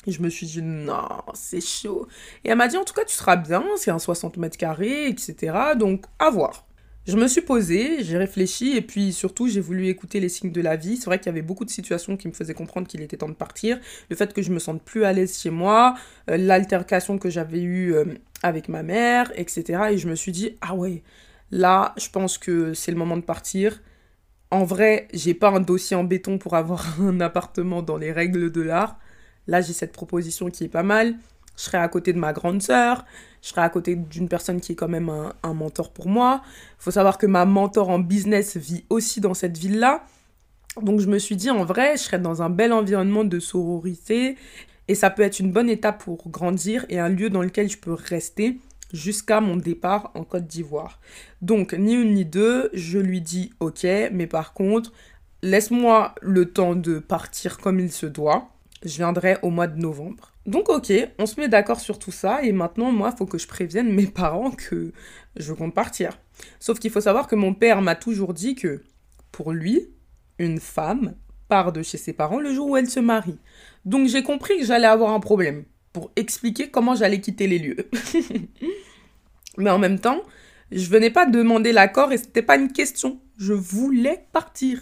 Je 0.05 0.21
me 0.21 0.29
suis 0.29 0.47
dit, 0.47 0.61
non, 0.61 1.07
c'est 1.33 1.61
chaud. 1.61 2.07
Et 2.43 2.49
elle 2.49 2.57
m'a 2.57 2.67
dit, 2.67 2.77
en 2.77 2.83
tout 2.83 2.93
cas, 2.93 3.05
tu 3.05 3.15
seras 3.15 3.35
bien, 3.35 3.63
c'est 3.77 3.91
un 3.91 3.99
60 3.99 4.37
mètres 4.37 4.57
carrés, 4.57 5.07
etc. 5.07 5.53
Donc, 5.77 6.05
à 6.19 6.29
voir. 6.29 6.66
Je 7.07 7.15
me 7.15 7.25
suis 7.27 7.39
posée, 7.39 8.03
j'ai 8.03 8.17
réfléchi 8.17 8.75
et 8.75 8.81
puis 8.81 9.13
surtout 9.13 9.47
j'ai 9.47 9.61
voulu 9.61 9.87
écouter 9.87 10.19
les 10.19 10.27
signes 10.27 10.51
de 10.51 10.59
la 10.59 10.75
vie. 10.75 10.97
C'est 10.97 11.05
vrai 11.05 11.19
qu'il 11.19 11.27
y 11.27 11.29
avait 11.29 11.41
beaucoup 11.41 11.63
de 11.63 11.69
situations 11.69 12.17
qui 12.17 12.27
me 12.27 12.33
faisaient 12.33 12.53
comprendre 12.53 12.85
qu'il 12.85 13.01
était 13.01 13.15
temps 13.15 13.29
de 13.29 13.33
partir. 13.33 13.79
Le 14.09 14.15
fait 14.17 14.33
que 14.33 14.41
je 14.41 14.51
me 14.51 14.59
sente 14.59 14.83
plus 14.83 15.05
à 15.05 15.13
l'aise 15.13 15.39
chez 15.39 15.49
moi, 15.49 15.95
euh, 16.29 16.35
l'altercation 16.35 17.17
que 17.17 17.29
j'avais 17.29 17.61
eue 17.61 17.95
euh, 17.95 18.03
avec 18.43 18.67
ma 18.67 18.83
mère, 18.83 19.31
etc. 19.35 19.83
Et 19.91 19.97
je 19.97 20.09
me 20.09 20.15
suis 20.15 20.33
dit, 20.33 20.57
ah 20.59 20.75
ouais, 20.75 21.01
là 21.49 21.95
je 21.97 22.09
pense 22.09 22.37
que 22.37 22.73
c'est 22.73 22.91
le 22.91 22.97
moment 22.97 23.15
de 23.15 23.21
partir. 23.21 23.81
En 24.51 24.65
vrai, 24.65 25.07
j'ai 25.13 25.33
pas 25.33 25.49
un 25.51 25.61
dossier 25.61 25.95
en 25.95 26.03
béton 26.03 26.37
pour 26.37 26.55
avoir 26.55 26.99
un 27.01 27.21
appartement 27.21 27.81
dans 27.81 27.95
les 27.95 28.11
règles 28.11 28.51
de 28.51 28.61
l'art. 28.61 28.99
Là 29.47 29.61
j'ai 29.61 29.71
cette 29.71 29.93
proposition 29.93 30.49
qui 30.49 30.65
est 30.65 30.67
pas 30.67 30.83
mal 30.83 31.15
je 31.57 31.63
serai 31.63 31.79
à 31.79 31.87
côté 31.87 32.13
de 32.13 32.19
ma 32.19 32.33
grande 32.33 32.61
sœur, 32.61 33.03
je 33.41 33.49
serai 33.49 33.61
à 33.61 33.69
côté 33.69 33.95
d'une 33.95 34.29
personne 34.29 34.61
qui 34.61 34.73
est 34.73 34.75
quand 34.75 34.87
même 34.87 35.09
un, 35.09 35.53
mentor 35.53 35.91
pour 35.91 36.07
moi. 36.07 36.41
Il 36.79 36.83
faut 36.83 36.91
savoir 36.91 37.17
que 37.17 37.25
ma 37.25 37.45
mentor 37.45 37.89
en 37.89 37.99
business 37.99 38.55
vit 38.55 38.85
aussi 38.89 39.19
dans 39.21 39.33
cette 39.33 39.57
ville-là. 39.57 40.03
Donc 40.81 40.99
je 40.99 41.07
me 41.07 41.17
suis 41.17 41.35
dit, 41.35 41.49
en 41.49 41.65
vrai, 41.65 41.97
je 41.97 42.03
serais 42.03 42.19
dans 42.19 42.41
un 42.41 42.49
bel 42.49 42.71
environnement 42.71 43.23
de 43.23 43.39
sororité 43.39 44.37
Et 44.87 44.95
ça 44.95 45.09
peut 45.09 45.23
être 45.23 45.39
une 45.39 45.51
bonne 45.51 45.69
étape 45.69 46.03
pour 46.03 46.29
grandir 46.29 46.85
et 46.89 46.99
un 46.99 47.09
lieu 47.09 47.29
dans 47.29 47.41
lequel 47.41 47.69
je 47.69 47.77
peux 47.77 47.93
rester 47.93 48.59
jusqu'à 48.93 49.41
mon 49.41 49.57
départ 49.57 50.11
en 50.13 50.23
Côte 50.23 50.47
d'Ivoire. 50.47 50.99
Donc, 51.41 51.73
ni 51.73 51.93
une 51.93 52.13
ni 52.13 52.25
deux, 52.25 52.69
je 52.73 52.99
lui 52.99 53.21
dis 53.21 53.51
ok, 53.59 53.85
mais 54.11 54.27
par 54.27 54.53
contre, 54.53 54.93
laisse-moi 55.41 56.15
le 56.21 56.51
temps 56.51 56.75
de 56.75 56.99
partir 56.99 57.57
comme 57.57 57.79
il 57.79 57.91
se 57.91 58.05
doit. 58.05 58.49
Je 58.83 58.97
viendrai 58.97 59.37
au 59.41 59.49
mois 59.49 59.67
de 59.67 59.79
novembre. 59.79 60.33
Donc 60.45 60.69
ok, 60.69 60.91
on 61.19 61.25
se 61.25 61.39
met 61.39 61.49
d'accord 61.49 61.79
sur 61.79 61.99
tout 61.99 62.11
ça 62.11 62.43
et 62.43 62.51
maintenant 62.51 62.91
moi 62.91 63.09
il 63.13 63.17
faut 63.17 63.25
que 63.25 63.37
je 63.37 63.47
prévienne 63.47 63.91
mes 63.91 64.07
parents 64.07 64.51
que 64.51 64.93
je 65.35 65.53
compte 65.53 65.73
partir. 65.73 66.19
Sauf 66.59 66.79
qu'il 66.79 66.91
faut 66.91 67.01
savoir 67.01 67.27
que 67.27 67.35
mon 67.35 67.53
père 67.53 67.81
m'a 67.81 67.95
toujours 67.95 68.33
dit 68.33 68.55
que 68.55 68.83
pour 69.31 69.51
lui, 69.51 69.89
une 70.39 70.59
femme 70.59 71.15
part 71.47 71.71
de 71.71 71.81
chez 71.81 71.97
ses 71.97 72.13
parents 72.13 72.39
le 72.39 72.53
jour 72.53 72.69
où 72.69 72.77
elle 72.77 72.89
se 72.89 72.99
marie. 72.99 73.39
Donc 73.85 74.07
j'ai 74.07 74.23
compris 74.23 74.57
que 74.59 74.65
j'allais 74.65 74.87
avoir 74.87 75.13
un 75.13 75.19
problème 75.19 75.65
pour 75.91 76.11
expliquer 76.15 76.69
comment 76.69 76.95
j'allais 76.95 77.21
quitter 77.21 77.47
les 77.47 77.59
lieux. 77.59 77.89
Mais 79.57 79.71
en 79.71 79.79
même 79.79 79.99
temps, 79.99 80.21
je 80.71 80.87
venais 80.89 81.09
pas 81.09 81.25
demander 81.25 81.71
l'accord 81.71 82.11
et 82.11 82.17
c'était 82.17 82.41
pas 82.41 82.57
une 82.57 82.71
question. 82.71 83.19
Je 83.37 83.53
voulais 83.53 84.27
partir. 84.31 84.81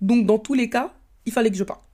Donc 0.00 0.26
dans 0.26 0.38
tous 0.38 0.54
les 0.54 0.70
cas, 0.70 0.94
il 1.26 1.32
fallait 1.32 1.50
que 1.50 1.56
je 1.56 1.64
parte. 1.64 1.84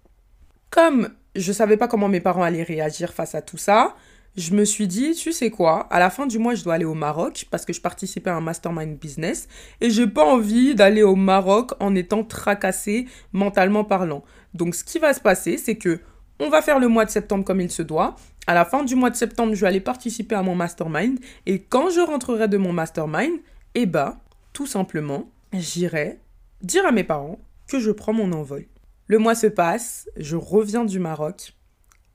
Comme 0.70 1.10
je 1.34 1.52
savais 1.52 1.76
pas 1.76 1.88
comment 1.88 2.08
mes 2.08 2.20
parents 2.20 2.42
allaient 2.42 2.62
réagir 2.62 3.12
face 3.12 3.34
à 3.34 3.42
tout 3.42 3.58
ça. 3.58 3.94
Je 4.36 4.54
me 4.54 4.64
suis 4.64 4.86
dit, 4.86 5.14
tu 5.14 5.32
sais 5.32 5.50
quoi, 5.50 5.88
à 5.90 5.98
la 5.98 6.08
fin 6.08 6.26
du 6.26 6.38
mois, 6.38 6.54
je 6.54 6.62
dois 6.62 6.74
aller 6.74 6.84
au 6.84 6.94
Maroc 6.94 7.46
parce 7.50 7.64
que 7.64 7.72
je 7.72 7.80
participais 7.80 8.30
à 8.30 8.36
un 8.36 8.40
mastermind 8.40 8.96
business 8.96 9.48
et 9.80 9.90
j'ai 9.90 10.06
pas 10.06 10.24
envie 10.24 10.76
d'aller 10.76 11.02
au 11.02 11.16
Maroc 11.16 11.72
en 11.80 11.96
étant 11.96 12.22
tracassé 12.22 13.06
mentalement 13.32 13.82
parlant. 13.82 14.22
Donc, 14.54 14.76
ce 14.76 14.84
qui 14.84 15.00
va 15.00 15.14
se 15.14 15.20
passer, 15.20 15.56
c'est 15.56 15.76
que 15.76 16.00
on 16.38 16.48
va 16.48 16.62
faire 16.62 16.78
le 16.78 16.88
mois 16.88 17.04
de 17.04 17.10
septembre 17.10 17.44
comme 17.44 17.60
il 17.60 17.70
se 17.70 17.82
doit. 17.82 18.16
À 18.46 18.54
la 18.54 18.64
fin 18.64 18.84
du 18.84 18.94
mois 18.94 19.10
de 19.10 19.16
septembre, 19.16 19.54
je 19.54 19.60
vais 19.60 19.66
aller 19.66 19.80
participer 19.80 20.36
à 20.36 20.42
mon 20.42 20.54
mastermind 20.54 21.18
et 21.46 21.60
quand 21.60 21.90
je 21.90 22.00
rentrerai 22.00 22.48
de 22.48 22.56
mon 22.56 22.72
mastermind, 22.72 23.40
eh 23.74 23.86
ben, 23.86 24.16
tout 24.52 24.66
simplement, 24.66 25.30
j'irai 25.52 26.18
dire 26.62 26.86
à 26.86 26.92
mes 26.92 27.04
parents 27.04 27.38
que 27.68 27.78
je 27.78 27.90
prends 27.90 28.12
mon 28.12 28.32
envol. 28.32 28.64
Le 29.10 29.18
mois 29.18 29.34
se 29.34 29.48
passe, 29.48 30.08
je 30.16 30.36
reviens 30.36 30.84
du 30.84 31.00
Maroc 31.00 31.54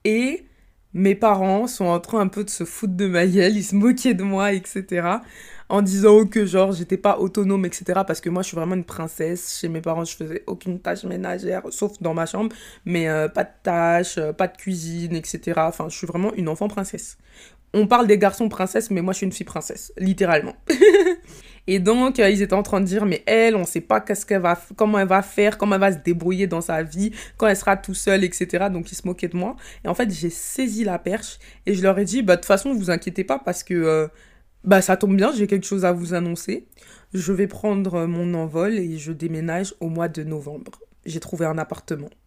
et 0.05 0.45
mes 0.93 1.13
parents 1.13 1.67
sont 1.67 1.83
en 1.83 1.99
train 1.99 2.21
un 2.21 2.29
peu 2.29 2.45
de 2.45 2.49
se 2.49 2.63
foutre 2.63 2.93
de 2.93 3.05
ma 3.05 3.27
gueule, 3.27 3.57
ils 3.57 3.65
se 3.65 3.75
moquaient 3.75 4.13
de 4.13 4.23
moi, 4.23 4.53
etc. 4.53 5.05
En 5.67 5.81
disant 5.81 6.25
que 6.25 6.45
genre 6.45 6.71
j'étais 6.71 6.95
pas 6.95 7.19
autonome, 7.19 7.65
etc. 7.65 8.03
Parce 8.07 8.21
que 8.21 8.29
moi 8.29 8.43
je 8.43 8.47
suis 8.47 8.55
vraiment 8.55 8.75
une 8.75 8.85
princesse. 8.85 9.59
Chez 9.59 9.67
mes 9.67 9.81
parents 9.81 10.05
je 10.05 10.15
faisais 10.15 10.43
aucune 10.47 10.79
tâche 10.79 11.03
ménagère, 11.03 11.63
sauf 11.69 12.01
dans 12.01 12.13
ma 12.13 12.25
chambre. 12.25 12.55
Mais 12.85 13.09
euh, 13.09 13.27
pas 13.27 13.43
de 13.43 13.51
tâches, 13.61 14.17
euh, 14.17 14.31
pas 14.31 14.47
de 14.47 14.55
cuisine, 14.55 15.17
etc. 15.17 15.51
Enfin 15.57 15.89
je 15.89 15.97
suis 15.97 16.07
vraiment 16.07 16.33
une 16.35 16.47
enfant 16.47 16.69
princesse. 16.69 17.17
On 17.73 17.87
parle 17.87 18.07
des 18.07 18.17
garçons 18.17 18.47
princesses, 18.47 18.89
mais 18.89 19.01
moi 19.01 19.11
je 19.11 19.17
suis 19.17 19.25
une 19.25 19.33
fille 19.33 19.45
princesse, 19.45 19.91
littéralement. 19.97 20.55
Et 21.67 21.79
donc, 21.79 22.19
euh, 22.19 22.29
ils 22.29 22.41
étaient 22.41 22.53
en 22.53 22.63
train 22.63 22.81
de 22.81 22.85
dire, 22.85 23.05
mais 23.05 23.23
elle, 23.25 23.55
on 23.55 23.61
ne 23.61 23.65
sait 23.65 23.81
pas 23.81 23.99
qu'est-ce 23.99 24.25
qu'elle 24.25 24.41
va, 24.41 24.59
comment 24.75 24.99
elle 24.99 25.07
va 25.07 25.21
faire, 25.21 25.57
comment 25.57 25.75
elle 25.75 25.81
va 25.81 25.91
se 25.91 25.97
débrouiller 25.97 26.47
dans 26.47 26.61
sa 26.61 26.83
vie, 26.83 27.11
quand 27.37 27.47
elle 27.47 27.57
sera 27.57 27.77
tout 27.77 27.93
seule, 27.93 28.23
etc. 28.23 28.67
Donc, 28.71 28.91
ils 28.91 28.95
se 28.95 29.07
moquaient 29.07 29.27
de 29.27 29.37
moi. 29.37 29.55
Et 29.83 29.87
en 29.87 29.95
fait, 29.95 30.11
j'ai 30.11 30.29
saisi 30.29 30.83
la 30.83 30.99
perche 30.99 31.39
et 31.65 31.73
je 31.73 31.81
leur 31.81 31.97
ai 31.97 32.05
dit, 32.05 32.21
bah, 32.21 32.35
de 32.35 32.41
toute 32.41 32.47
façon, 32.47 32.73
vous 32.73 32.91
inquiétez 32.91 33.23
pas 33.23 33.39
parce 33.39 33.63
que, 33.63 33.73
euh, 33.73 34.07
bah, 34.63 34.81
ça 34.81 34.97
tombe 34.97 35.15
bien, 35.15 35.31
j'ai 35.33 35.47
quelque 35.47 35.65
chose 35.65 35.85
à 35.85 35.91
vous 35.91 36.13
annoncer. 36.13 36.67
Je 37.13 37.33
vais 37.33 37.47
prendre 37.47 38.05
mon 38.05 38.33
envol 38.33 38.73
et 38.73 38.97
je 38.97 39.11
déménage 39.11 39.73
au 39.79 39.89
mois 39.89 40.07
de 40.07 40.23
novembre. 40.23 40.79
J'ai 41.05 41.19
trouvé 41.19 41.45
un 41.45 41.57
appartement. 41.57 42.09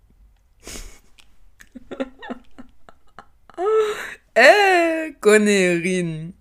Eh, 4.41 5.17
connerine 5.21 6.33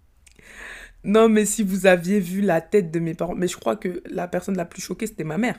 non, 1.07 1.29
mais 1.29 1.45
si 1.45 1.63
vous 1.63 1.85
aviez 1.85 2.19
vu 2.19 2.41
la 2.41 2.59
tête 2.59 2.91
de 2.91 2.99
mes 2.99 3.13
parents, 3.13 3.33
mais 3.33 3.47
je 3.47 3.55
crois 3.55 3.77
que 3.77 4.03
la 4.11 4.27
personne 4.27 4.57
la 4.57 4.65
plus 4.65 4.81
choquée, 4.81 5.07
c'était 5.07 5.23
ma 5.23 5.37
mère. 5.37 5.57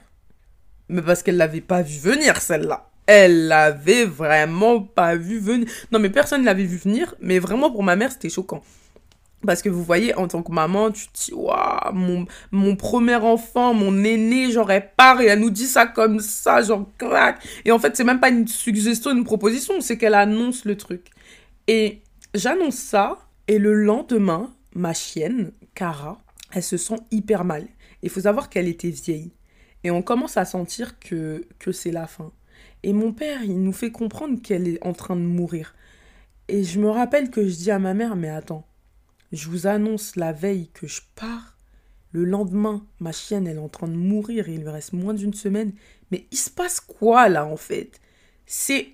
Mais 0.90 1.00
parce 1.00 1.22
qu'elle 1.22 1.38
l'avait 1.38 1.62
pas 1.62 1.80
vu 1.80 1.98
venir, 1.98 2.36
celle-là. 2.38 2.90
Elle 3.06 3.48
l'avait 3.48 4.04
vraiment 4.04 4.82
pas 4.82 5.16
vu 5.16 5.38
venir. 5.38 5.66
Non, 5.90 6.00
mais 6.00 6.10
personne 6.10 6.42
ne 6.42 6.46
l'avait 6.46 6.64
vu 6.64 6.76
venir, 6.76 7.14
mais 7.22 7.38
vraiment 7.38 7.70
pour 7.70 7.82
ma 7.82 7.96
mère, 7.96 8.12
c'était 8.12 8.28
choquant. 8.28 8.62
Parce 9.46 9.62
que 9.62 9.70
vous 9.70 9.82
voyez, 9.82 10.14
en 10.16 10.28
tant 10.28 10.42
que 10.42 10.52
maman, 10.52 10.90
tu 10.90 11.08
te 11.08 11.16
dis, 11.16 11.32
waouh, 11.32 11.94
mon, 11.94 12.26
mon 12.50 12.76
premier 12.76 13.14
enfant, 13.14 13.72
mon 13.72 14.04
aîné, 14.04 14.52
j'aurais 14.52 14.92
pas, 14.98 15.16
et 15.22 15.28
elle 15.28 15.40
nous 15.40 15.48
dit 15.48 15.66
ça 15.66 15.86
comme 15.86 16.20
ça, 16.20 16.60
genre, 16.60 16.86
crac. 16.98 17.42
Et 17.64 17.72
en 17.72 17.78
fait, 17.78 17.96
c'est 17.96 18.04
même 18.04 18.20
pas 18.20 18.28
une 18.28 18.46
suggestion, 18.46 19.12
une 19.12 19.24
proposition, 19.24 19.80
c'est 19.80 19.96
qu'elle 19.96 20.12
annonce 20.12 20.66
le 20.66 20.76
truc. 20.76 21.06
Et 21.68 22.02
j'annonce 22.34 22.74
ça, 22.74 23.16
et 23.46 23.58
le 23.58 23.72
lendemain, 23.72 24.52
ma 24.78 24.94
chienne, 24.94 25.52
Cara, 25.74 26.20
elle 26.52 26.62
se 26.62 26.76
sent 26.76 26.98
hyper 27.10 27.44
mal. 27.44 27.66
Il 28.02 28.10
faut 28.10 28.20
savoir 28.20 28.48
qu'elle 28.48 28.68
était 28.68 28.90
vieille. 28.90 29.32
Et 29.84 29.90
on 29.90 30.02
commence 30.02 30.36
à 30.36 30.44
sentir 30.44 30.98
que, 30.98 31.46
que 31.58 31.72
c'est 31.72 31.90
la 31.90 32.06
fin. 32.06 32.32
Et 32.82 32.92
mon 32.92 33.12
père, 33.12 33.42
il 33.42 33.62
nous 33.62 33.72
fait 33.72 33.90
comprendre 33.90 34.40
qu'elle 34.40 34.68
est 34.68 34.84
en 34.84 34.92
train 34.92 35.16
de 35.16 35.22
mourir. 35.22 35.74
Et 36.48 36.64
je 36.64 36.80
me 36.80 36.88
rappelle 36.88 37.30
que 37.30 37.46
je 37.46 37.54
dis 37.54 37.70
à 37.70 37.78
ma 37.78 37.94
mère, 37.94 38.16
mais 38.16 38.30
attends, 38.30 38.66
je 39.32 39.48
vous 39.48 39.66
annonce 39.66 40.16
la 40.16 40.32
veille 40.32 40.70
que 40.72 40.86
je 40.86 41.02
pars. 41.14 41.56
Le 42.12 42.24
lendemain, 42.24 42.86
ma 43.00 43.12
chienne, 43.12 43.46
elle 43.46 43.56
est 43.56 43.60
en 43.60 43.68
train 43.68 43.88
de 43.88 43.96
mourir 43.96 44.48
et 44.48 44.54
il 44.54 44.62
lui 44.62 44.70
reste 44.70 44.94
moins 44.94 45.12
d'une 45.12 45.34
semaine. 45.34 45.72
Mais 46.10 46.26
il 46.30 46.38
se 46.38 46.48
passe 46.48 46.80
quoi 46.80 47.28
là 47.28 47.44
en 47.44 47.56
fait? 47.56 48.00
C'est 48.46 48.88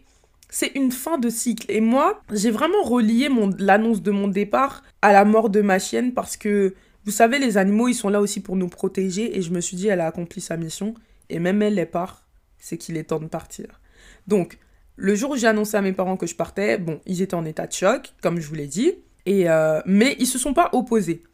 c'est 0.55 0.71
une 0.77 0.93
fin 0.93 1.19
de 1.19 1.31
cycle. 1.31 1.67
Et 1.69 1.81
moi, 1.81 2.23
j'ai 2.31 2.53
vraiment 2.53 2.85
relié 2.85 3.29
l'annonce 3.59 4.03
de 4.03 4.13
mon 4.13 4.29
départ 4.29 4.85
à 5.03 5.13
la 5.13 5.25
mort 5.25 5.51
de 5.51 5.61
ma 5.61 5.81
chienne 5.81 6.15
parce 6.15 6.37
que, 6.37 6.77
vous 7.05 7.11
savez, 7.11 7.41
les 7.41 7.59
animaux, 7.59 7.89
ils 7.89 7.95
sont 7.95 8.09
là 8.09 8.21
aussi 8.21 8.39
pour 8.39 8.55
nous 8.55 8.69
protéger. 8.69 9.37
Et 9.37 9.43
je 9.43 9.51
me 9.51 9.61
suis 9.61 9.77
dit, 9.77 9.89
elle 9.89 10.01
a 10.01 10.07
accompli 10.07 10.41
sa 10.41 10.57
mission. 10.57 10.95
Et 11.29 11.41
même 11.41 11.61
elle, 11.61 11.77
elle 11.77 11.91
part, 11.91 12.29
c'est 12.57 12.79
qu'il 12.79 12.97
est 12.97 13.03
temps 13.03 13.19
de 13.19 13.27
partir. 13.27 13.81
Donc, 14.29 14.59
le 14.95 15.17
jour 15.17 15.33
où 15.33 15.37
j'ai 15.37 15.49
annoncé 15.49 15.77
à 15.77 15.83
mes 15.83 15.93
parents 15.93 16.17
que 16.17 16.29
je 16.29 16.37
partais, 16.37 16.79
bon, 16.79 17.01
ils 17.05 17.21
étaient 17.21 17.35
en 17.35 17.45
état 17.45 17.67
de 17.67 17.73
choc, 17.73 18.15
comme 18.23 18.39
je 18.39 18.47
vous 18.47 18.55
l'ai 18.55 18.69
dit. 18.69 18.93
Et 19.27 19.51
euh, 19.51 19.81
mais 19.87 20.15
ils 20.21 20.27
se 20.27 20.39
sont 20.39 20.55
pas 20.55 20.69
opposés. 20.73 21.25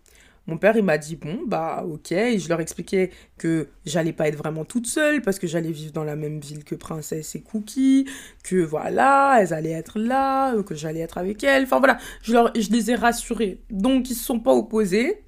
Mon 0.50 0.59
père, 0.59 0.76
il 0.76 0.83
m'a 0.83 0.99
dit, 0.99 1.14
bon, 1.14 1.38
bah 1.47 1.85
ok, 1.88 2.11
et 2.11 2.40
je 2.40 2.49
leur 2.49 2.61
expliquais 2.61 3.11
que 3.38 3.69
j'allais 3.87 4.12
pas 4.12 4.26
être 4.26 4.35
vraiment 4.35 4.64
toute 4.64 4.88
seule 4.88 5.23
parce 5.23 5.38
que 5.38 5.47
j'allais 5.47 5.71
vivre 5.71 5.92
dans 5.92 6.02
la 6.02 6.16
même 6.16 6.40
ville 6.40 6.64
que 6.64 6.75
Princesse 6.75 7.37
et 7.37 7.40
Cookie, 7.40 8.09
que 8.42 8.57
voilà, 8.57 9.38
elles 9.40 9.54
allaient 9.54 9.71
être 9.71 10.00
là, 10.00 10.52
euh, 10.57 10.64
que 10.64 10.75
j'allais 10.75 10.99
être 10.99 11.19
avec 11.19 11.45
elles. 11.45 11.62
Enfin 11.62 11.78
voilà, 11.78 11.99
je, 12.25 12.33
leur, 12.33 12.50
je 12.59 12.69
les 12.71 12.90
ai 12.90 12.97
rassurés. 12.97 13.61
Donc 13.71 14.11
ils 14.11 14.16
se 14.16 14.25
sont 14.25 14.40
pas 14.40 14.52
opposés. 14.52 15.23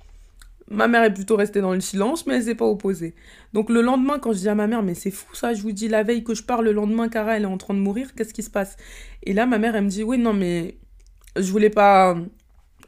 Ma 0.69 0.89
mère 0.89 1.05
est 1.05 1.15
plutôt 1.15 1.37
restée 1.37 1.61
dans 1.61 1.73
le 1.73 1.81
silence, 1.81 2.27
mais 2.27 2.35
elle 2.35 2.43
s'est 2.43 2.57
pas 2.57 2.67
opposée. 2.67 3.15
Donc 3.53 3.71
le 3.71 3.81
lendemain, 3.81 4.19
quand 4.19 4.33
je 4.33 4.39
dis 4.39 4.49
à 4.49 4.57
ma 4.57 4.67
mère, 4.67 4.83
mais 4.83 4.95
c'est 4.97 5.13
fou 5.13 5.37
ça, 5.37 5.55
je 5.55 5.63
vous 5.63 5.71
dis 5.71 5.87
la 5.87 6.03
veille 6.03 6.25
que 6.25 6.35
je 6.35 6.43
pars, 6.43 6.63
le 6.63 6.73
lendemain, 6.73 7.09
Cara, 7.09 7.37
elle 7.37 7.45
est 7.45 7.47
en 7.47 7.59
train 7.59 7.75
de 7.75 7.79
mourir, 7.79 8.17
qu'est-ce 8.17 8.35
qui 8.35 8.43
se 8.43 8.51
passe? 8.51 8.77
Et 9.23 9.35
là, 9.35 9.47
ma 9.47 9.59
mère, 9.59 9.77
elle 9.77 9.85
me 9.85 9.89
dit, 9.89 10.03
oui, 10.03 10.19
non, 10.19 10.33
mais 10.33 10.79
je 11.37 11.49
voulais 11.53 11.71
pas 11.71 12.17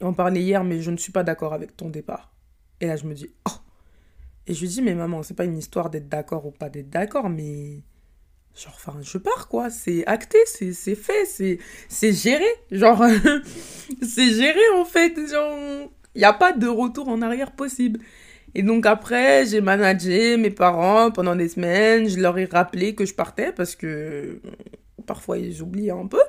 on 0.01 0.13
parlait 0.13 0.41
hier, 0.41 0.65
mais 0.65 0.81
je 0.81 0.91
ne 0.91 0.97
suis 0.97 1.13
pas 1.13 1.23
d'accord 1.23 1.55
avec 1.55 1.77
ton 1.77 1.89
départ. 1.89 2.33
Et 2.81 2.87
là, 2.87 2.97
je 2.97 3.05
me 3.07 3.15
dis, 3.15 3.29
oh. 3.49 3.53
Et 4.47 4.55
je 4.55 4.61
lui 4.61 4.69
dis, 4.69 4.83
mais 4.83 4.95
maman, 4.95 5.23
c'est 5.23 5.35
pas 5.35 5.45
une 5.45 5.57
histoire 5.59 5.91
d'être 5.91 6.09
d'accord 6.09 6.47
ou 6.47 6.51
pas 6.51 6.69
d'être 6.69 6.91
d'accord, 6.91 7.31
mais. 7.31 7.83
Genre, 8.55 8.73
enfin, 8.75 8.99
je 9.03 9.19
pars, 9.19 9.49
quoi. 9.49 9.71
C'est 9.71 10.07
acté, 10.07 10.39
c'est 10.47 10.95
fait, 10.95 11.59
c'est 11.89 12.13
géré. 12.13 12.45
Genre, 12.71 13.03
c'est 14.03 14.31
géré, 14.31 14.61
en 14.77 14.85
fait. 14.85 15.15
Genre, 15.29 15.89
il 16.15 16.19
n'y 16.19 16.25
a 16.25 16.33
pas 16.33 16.53
de 16.53 16.67
retour 16.67 17.09
en 17.09 17.23
arrière 17.23 17.53
possible. 17.53 18.01
Et 18.55 18.63
donc 18.63 18.87
après, 18.87 19.47
j'ai 19.47 19.61
managé 19.61 20.37
mes 20.37 20.51
parents 20.51 21.11
pendant 21.11 21.35
des 21.35 21.49
semaines. 21.49 22.09
Je 22.09 22.21
leur 22.21 22.39
ai 22.39 22.45
rappelé 22.45 22.95
que 22.95 23.05
je 23.05 23.15
partais 23.15 23.53
parce 23.53 23.75
que 23.75 24.41
parfois 25.07 25.39
ils 25.39 25.61
oublient 25.61 25.91
un 25.91 26.07
peu. 26.07 26.23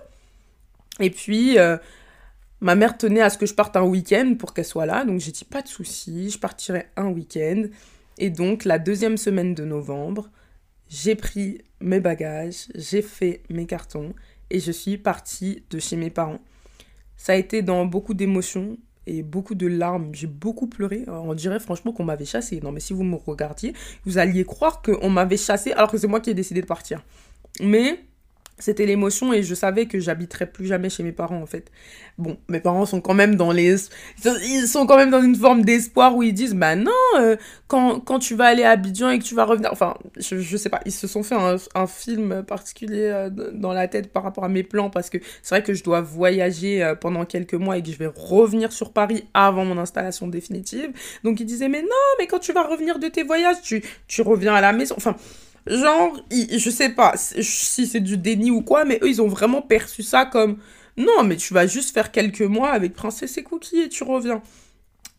Et 1.00 1.10
puis, 1.12 1.60
euh, 1.60 1.78
Ma 2.66 2.74
mère 2.74 2.98
tenait 2.98 3.22
à 3.22 3.30
ce 3.30 3.38
que 3.38 3.46
je 3.46 3.54
parte 3.54 3.78
un 3.78 3.84
week-end 3.84 4.34
pour 4.40 4.56
qu'elle 4.56 4.66
soit 4.66 4.88
là, 4.88 5.06
donc 5.06 5.20
j'ai 5.20 5.32
dit 5.32 5.46
pas 5.46 5.62
de 5.62 5.68
souci, 5.68 6.32
je 6.32 6.40
partirai 6.40 6.88
un 6.96 7.10
week-end. 7.10 7.66
Et 8.18 8.32
donc 8.32 8.66
la 8.66 8.80
deuxième 8.80 9.18
semaine 9.18 9.54
de 9.54 9.64
novembre, 9.64 10.32
j'ai 10.90 11.14
pris 11.14 11.62
mes 11.80 12.00
bagages, 12.00 12.66
j'ai 12.74 13.04
fait 13.04 13.44
mes 13.52 13.68
cartons 13.68 14.16
et 14.50 14.60
je 14.60 14.72
suis 14.72 14.98
partie 14.98 15.64
de 15.70 15.78
chez 15.78 15.96
mes 15.96 16.10
parents. 16.10 16.40
Ça 17.18 17.34
a 17.34 17.36
été 17.36 17.62
dans 17.62 17.86
beaucoup 17.86 18.16
d'émotions 18.16 18.80
et 19.06 19.22
beaucoup 19.22 19.54
de 19.54 19.68
larmes. 19.68 20.10
J'ai 20.16 20.26
beaucoup 20.26 20.66
pleuré. 20.66 21.06
On 21.08 21.36
dirait 21.36 21.60
franchement 21.60 21.92
qu'on 21.92 22.06
m'avait 22.06 22.26
chassé. 22.26 22.62
Non 22.64 22.72
mais 22.72 22.80
si 22.80 22.94
vous 22.94 23.04
me 23.04 23.16
regardiez, 23.16 23.76
vous 24.06 24.18
alliez 24.18 24.44
croire 24.44 24.82
qu'on 24.82 25.12
m'avait 25.12 25.38
chassé 25.38 25.72
alors 25.74 25.92
que 25.92 26.00
c'est 26.00 26.08
moi 26.08 26.20
qui 26.20 26.32
ai 26.32 26.34
décidé 26.34 26.62
de 26.62 26.66
partir. 26.66 27.06
Mais 27.62 28.06
c'était 28.58 28.86
l'émotion 28.86 29.34
et 29.34 29.44
je 29.44 29.54
savais 29.54 29.86
que 29.86 30.00
j'habiterais 30.00 30.46
plus 30.46 30.66
jamais 30.66 30.90
chez 30.90 31.04
mes 31.04 31.12
parents 31.12 31.42
en 31.42 31.46
fait. 31.46 31.72
Bon, 32.18 32.38
mes 32.48 32.62
parents 32.62 32.86
sont 32.86 33.02
quand 33.02 33.14
même 33.14 33.36
dans 33.36 33.52
les 33.52 33.76
ils 34.26 34.68
sont 34.68 34.86
quand 34.86 34.96
même 34.96 35.10
dans 35.10 35.22
une 35.22 35.36
forme 35.36 35.64
d'espoir 35.64 36.16
où 36.16 36.24
ils 36.24 36.34
disent 36.34 36.56
bah 36.56 36.76
non 36.76 36.92
euh, 37.20 37.36
quand, 37.68 38.00
quand 38.00 38.20
tu 38.20 38.36
vas 38.36 38.46
aller 38.46 38.64
à 38.64 38.72
Abidjan 38.72 39.10
et 39.10 39.20
que 39.20 39.24
tu 39.24 39.36
vas 39.36 39.44
revenir 39.44 39.70
enfin 39.74 39.96
je, 40.18 40.40
je 40.40 40.58
sais 40.58 40.70
pas, 40.70 40.80
ils 40.86 40.94
se 40.94 41.08
sont 41.08 41.24
fait 41.24 41.36
un, 41.36 41.58
un 41.76 41.88
film 41.88 42.44
particulier 42.44 43.10
euh, 43.12 43.30
dans 43.30 43.74
la 43.74 43.88
tête 43.90 44.14
par 44.14 44.24
rapport 44.24 44.46
à 44.46 44.50
mes 44.50 44.64
plans 44.64 44.90
parce 44.90 45.10
que 45.10 45.18
c'est 45.42 45.56
vrai 45.56 45.64
que 45.64 45.74
je 45.74 45.84
dois 45.84 46.00
voyager 46.00 46.82
euh, 46.82 46.96
pendant 46.96 47.26
quelques 47.26 47.56
mois 47.56 47.78
et 47.78 47.84
que 47.84 47.92
je 47.92 47.98
vais 47.98 48.12
revenir 48.16 48.72
sur 48.72 48.94
Paris 48.94 49.26
avant 49.34 49.66
mon 49.66 49.78
installation 49.78 50.28
définitive. 50.28 50.92
Donc 51.24 51.40
ils 51.42 51.46
disaient 51.46 51.70
mais 51.70 51.82
non, 51.82 51.90
mais 52.20 52.28
quand 52.28 52.40
tu 52.40 52.54
vas 52.54 52.64
revenir 52.64 53.00
de 53.00 53.08
tes 53.08 53.24
voyages, 53.24 53.62
tu 53.62 53.84
tu 54.08 54.22
reviens 54.22 54.56
à 54.56 54.62
la 54.62 54.72
maison. 54.72 54.96
Enfin 54.98 55.16
Genre, 55.68 56.22
je 56.32 56.70
sais 56.70 56.90
pas 56.90 57.16
si 57.18 57.88
c'est 57.88 58.00
du 58.00 58.18
déni 58.18 58.52
ou 58.52 58.62
quoi, 58.62 58.86
mais 58.86 59.00
eux, 59.02 59.10
ils 59.10 59.22
ont 59.22 59.28
vraiment 59.28 59.62
perçu 59.62 60.04
ça 60.04 60.26
comme 60.26 60.58
non, 60.98 61.24
mais 61.24 61.36
tu 61.36 61.54
vas 61.54 61.68
juste 61.68 61.94
faire 61.94 62.12
quelques 62.12 62.42
mois 62.42 62.70
avec 62.70 62.94
Princesse 62.94 63.38
et 63.38 63.44
Cookie 63.44 63.82
et 63.82 63.90
tu 63.90 64.04
reviens. 64.04 64.42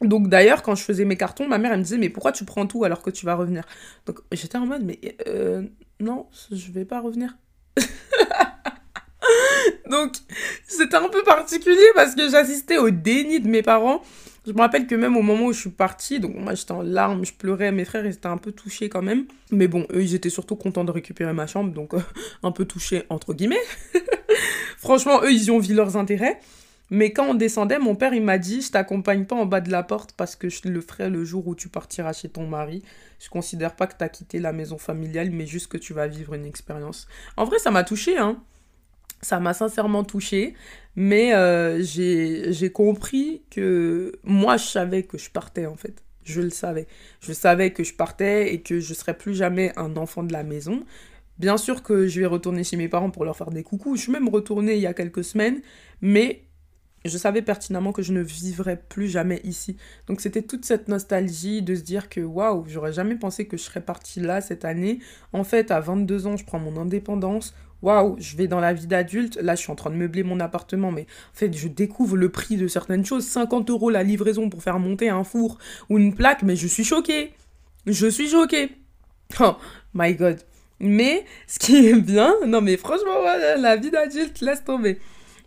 Donc 0.01 0.29
d'ailleurs, 0.29 0.63
quand 0.63 0.75
je 0.75 0.83
faisais 0.85 1.05
mes 1.05 1.17
cartons, 1.17 1.49
ma 1.49 1.59
mère, 1.59 1.73
elle 1.73 1.79
me 1.79 1.85
disait, 1.85 1.99
mais 1.99 2.11
pourquoi 2.11 2.33
tu 2.33 2.45
prends 2.45 2.67
tout 2.67 2.85
alors 2.85 3.03
que 3.03 3.11
tu 3.11 3.27
vas 3.27 3.35
revenir? 3.35 3.65
Donc 4.07 4.21
j'étais 4.33 4.59
en 4.59 4.67
mode, 4.67 4.85
mais 4.85 5.01
euh, 5.27 5.63
non, 6.01 6.27
je 6.53 6.71
vais 6.71 6.85
pas 6.85 7.01
revenir. 7.01 7.37
Donc 9.91 10.13
c'était 10.67 10.97
un 10.97 11.09
peu 11.09 11.23
particulier 11.23 11.91
parce 11.95 12.15
que 12.15 12.29
j'assistais 12.29 12.79
au 12.79 12.91
déni 12.91 13.41
de 13.41 13.49
mes 13.49 13.63
parents 13.63 14.03
je 14.47 14.53
me 14.53 14.59
rappelle 14.59 14.87
que 14.87 14.95
même 14.95 15.17
au 15.17 15.23
moment 15.23 15.47
où 15.47 15.53
je 15.53 15.61
suis 15.61 15.71
partie, 15.71 16.21
donc 16.21 16.37
moi 16.37 16.55
j'étais 16.55 16.73
en 16.73 16.83
larmes, 16.83 17.25
je 17.25 17.33
pleurais, 17.33 17.73
mes 17.73 17.85
frères 17.85 18.07
étaient 18.07 18.27
un 18.27 18.37
peu 18.37 18.53
touchés 18.53 18.89
quand 18.89 19.03
même. 19.03 19.25
Mais 19.51 19.67
bon, 19.67 19.87
eux 19.93 20.03
ils 20.03 20.15
étaient 20.15 20.31
surtout 20.31 20.57
contents 20.57 20.85
de 20.85 20.93
récupérer 20.93 21.33
ma 21.33 21.47
chambre, 21.47 21.73
donc 21.73 21.95
euh, 21.95 22.01
un 22.43 22.53
peu 22.53 22.65
touchés 22.65 23.05
entre 23.09 23.35
guillemets. 23.35 23.57
Franchement, 24.79 25.21
eux 25.23 25.33
ils 25.33 25.45
y 25.45 25.51
ont 25.51 25.59
vu 25.59 25.75
leurs 25.75 25.97
intérêts. 25.97 26.39
Mais 26.89 27.13
quand 27.13 27.27
on 27.27 27.35
descendait, 27.35 27.81
mon 27.81 27.97
père 27.97 28.15
il 28.15 28.23
m'a 28.23 28.39
dit 28.39 28.63
Je 28.63 28.71
t'accompagne 28.71 29.25
pas 29.25 29.35
en 29.35 29.47
bas 29.47 29.61
de 29.61 29.73
la 29.73 29.83
porte 29.83 30.13
parce 30.13 30.37
que 30.37 30.49
je 30.49 30.69
le 30.69 30.81
ferai 30.81 31.11
le 31.11 31.25
jour 31.25 31.49
où 31.49 31.57
tu 31.57 31.69
partiras 31.69 32.13
chez 32.13 32.29
ton 32.29 32.47
mari. 32.47 32.83
Je 33.19 33.29
considère 33.29 33.75
pas 33.75 33.89
que 33.89 33.97
tu 33.99 34.05
as 34.05 34.09
quitté 34.09 34.39
la 34.39 34.53
maison 34.53 34.79
familiale, 34.79 35.31
mais 35.31 35.47
juste 35.47 35.67
que 35.67 35.79
tu 35.79 35.93
vas 35.93 36.07
vivre 36.07 36.35
une 36.35 36.47
expérience. 36.47 37.09
En 37.37 37.45
vrai, 37.45 37.59
ça 37.59 37.73
m'a 37.73 37.83
touché, 37.83 38.17
hein. 38.17 38.41
Ça 39.27 39.41
m'a 39.41 39.55
sincèrement 39.55 40.05
touchée. 40.05 40.55
Mais 40.95 41.35
euh, 41.35 41.83
j'ai 41.83 42.71
compris 42.71 43.43
que 43.51 44.13
moi, 44.23 44.57
je 44.57 44.67
savais 44.67 45.03
que 45.03 45.19
je 45.19 45.31
partais, 45.31 45.67
en 45.67 45.75
fait. 45.75 46.05
Je 46.23 46.41
le 46.41 46.51
savais. 46.51 46.87
Je 47.21 47.33
savais 47.33 47.73
que 47.73 47.83
je 47.83 47.93
partais 47.93 48.55
et 48.55 48.63
que 48.63 48.79
je 48.79 48.95
serais 48.95 49.19
plus 49.19 49.35
jamais 49.35 49.73
un 49.77 49.97
enfant 49.97 50.23
de 50.23 50.33
la 50.33 50.45
maison. 50.45 50.85
Bien 51.41 51.57
sûr 51.57 51.83
que 51.83 52.07
je 52.07 52.21
vais 52.21 52.27
retourner 52.27 52.63
chez 52.63 52.77
mes 52.77 52.89
parents 52.89 53.11
pour 53.11 53.25
leur 53.25 53.37
faire 53.37 53.51
des 53.51 53.65
coucous. 53.65 53.97
Je 53.97 54.03
suis 54.03 54.13
même 54.13 54.29
retournée 54.29 54.77
il 54.77 54.81
y 54.81 54.87
a 54.87 54.95
quelques 54.95 55.25
semaines. 55.25 55.61
Mais 56.01 56.45
je 57.05 57.19
savais 57.19 57.43
pertinemment 57.43 57.93
que 57.93 58.03
je 58.03 58.13
ne 58.13 58.21
vivrais 58.21 58.77
plus 58.77 59.09
jamais 59.09 59.41
ici. 59.43 59.77
Donc 60.07 60.21
c'était 60.21 60.43
toute 60.43 60.65
cette 60.65 60.87
nostalgie 60.87 61.63
de 61.63 61.75
se 61.75 61.83
dire 61.83 62.09
que 62.09 62.21
waouh, 62.21 62.65
j'aurais 62.69 62.93
jamais 62.93 63.17
pensé 63.17 63.47
que 63.47 63.57
je 63.57 63.63
serais 63.63 63.81
partie 63.81 64.21
là 64.21 64.41
cette 64.41 64.65
année. 64.65 65.01
En 65.33 65.43
fait, 65.43 65.73
à 65.73 65.81
22 65.81 66.29
ans, 66.29 66.37
je 66.37 66.45
prends 66.45 66.61
mon 66.61 66.77
indépendance 66.77 67.55
waouh, 67.83 68.17
je 68.19 68.37
vais 68.37 68.49
dans 68.49 68.61
la 68.61 68.73
vie 68.73 68.87
d'adulte, 68.87 69.37
là 69.37 69.55
je 69.55 69.61
suis 69.61 69.71
en 69.71 69.75
train 69.75 69.91
de 69.91 69.97
meubler 69.97 70.23
mon 70.23 70.41
appartement, 70.41 70.93
mais 70.93 71.03
en 71.03 71.37
fait 71.37 71.57
je 71.57 71.69
découvre 71.69 72.17
le 72.17 72.31
prix 72.31 72.57
de 72.57 72.69
certaines 72.69 73.05
choses, 73.05 73.27
50 73.27 73.71
euros 73.71 73.91
la 73.91 74.03
livraison 74.03 74.49
pour 74.49 74.63
faire 74.63 74.79
monter 74.79 75.09
un 75.09 75.25
four 75.25 75.59
ou 75.89 75.99
une 75.99 76.15
plaque, 76.15 76.43
mais 76.43 76.57
je 76.57 76.67
suis 76.67 76.85
choquée. 76.85 77.33
Je 77.87 78.07
suis 78.09 78.29
choquée. 78.29 78.71
Oh 79.41 79.57
my 79.95 80.15
god. 80.15 80.39
Mais 80.81 81.25
ce 81.47 81.59
qui 81.59 81.87
est 81.87 82.01
bien, 82.01 82.35
non 82.47 82.61
mais 82.61 82.77
franchement, 82.77 83.23
la 83.59 83.77
vie 83.77 83.91
d'adulte, 83.91 84.41
laisse 84.41 84.65
tomber. 84.65 84.99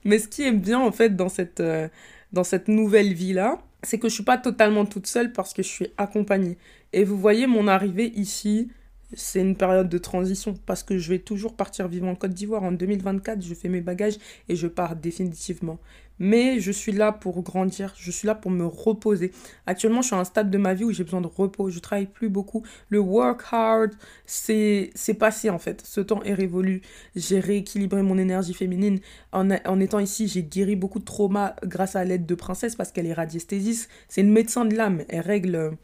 Mais 0.05 0.19
ce 0.19 0.27
qui 0.27 0.43
est 0.43 0.51
bien 0.51 0.79
en 0.79 0.91
fait 0.91 1.15
dans 1.15 1.29
cette, 1.29 1.59
euh, 1.59 1.88
dans 2.33 2.43
cette 2.43 2.67
nouvelle 2.67 3.13
vie-là, 3.13 3.59
c'est 3.83 3.98
que 3.98 4.09
je 4.09 4.13
suis 4.13 4.24
pas 4.24 4.38
totalement 4.38 4.86
toute 4.86 5.07
seule 5.07 5.31
parce 5.31 5.53
que 5.53 5.63
je 5.63 5.67
suis 5.67 5.88
accompagnée. 5.98 6.57
Et 6.93 7.03
vous 7.03 7.17
voyez 7.17 7.48
mon 7.48 7.67
arrivée 7.67 8.12
ici, 8.15 8.69
c'est 9.13 9.41
une 9.41 9.55
période 9.55 9.89
de 9.89 9.97
transition 9.97 10.55
parce 10.65 10.83
que 10.83 10.97
je 10.97 11.09
vais 11.09 11.19
toujours 11.19 11.55
partir 11.55 11.87
vivre 11.87 12.07
en 12.07 12.15
Côte 12.15 12.33
d'Ivoire. 12.33 12.63
En 12.63 12.71
2024, 12.71 13.41
je 13.41 13.53
fais 13.53 13.69
mes 13.69 13.81
bagages 13.81 14.17
et 14.47 14.55
je 14.55 14.67
pars 14.67 14.95
définitivement. 14.95 15.79
Mais 16.19 16.59
je 16.59 16.71
suis 16.71 16.91
là 16.91 17.13
pour 17.13 17.41
grandir, 17.41 17.93
je 17.97 18.11
suis 18.11 18.27
là 18.27 18.35
pour 18.35 18.51
me 18.51 18.65
reposer. 18.65 19.31
Actuellement, 19.65 20.01
je 20.01 20.07
suis 20.07 20.15
à 20.15 20.19
un 20.19 20.25
stade 20.25 20.51
de 20.51 20.57
ma 20.57 20.73
vie 20.73 20.83
où 20.83 20.91
j'ai 20.91 21.05
besoin 21.05 21.21
de 21.21 21.27
repos, 21.27 21.69
je 21.69 21.79
travaille 21.79 22.07
plus 22.07 22.27
beaucoup. 22.27 22.61
Le 22.89 22.99
work 22.99 23.41
hard, 23.51 23.93
c'est 24.25 24.91
passé 25.17 25.49
en 25.49 25.59
fait. 25.59 25.81
Ce 25.85 26.01
temps 26.01 26.21
est 26.23 26.33
révolu. 26.33 26.81
J'ai 27.15 27.39
rééquilibré 27.39 28.03
mon 28.03 28.17
énergie 28.17 28.53
féminine. 28.53 28.99
En, 29.31 29.49
en 29.49 29.79
étant 29.79 29.99
ici, 29.99 30.27
j'ai 30.27 30.43
guéri 30.43 30.75
beaucoup 30.75 30.99
de 30.99 31.05
traumas 31.05 31.55
grâce 31.63 31.95
à 31.95 32.03
l'aide 32.03 32.25
de 32.25 32.35
Princesse 32.35 32.75
parce 32.75 32.91
qu'elle 32.91 33.07
est 33.07 33.13
radiesthésiste. 33.13 33.89
C'est 34.09 34.21
une 34.21 34.33
médecin 34.33 34.65
de 34.65 34.75
l'âme. 34.75 35.03
Elle 35.07 35.21
règle 35.21 35.77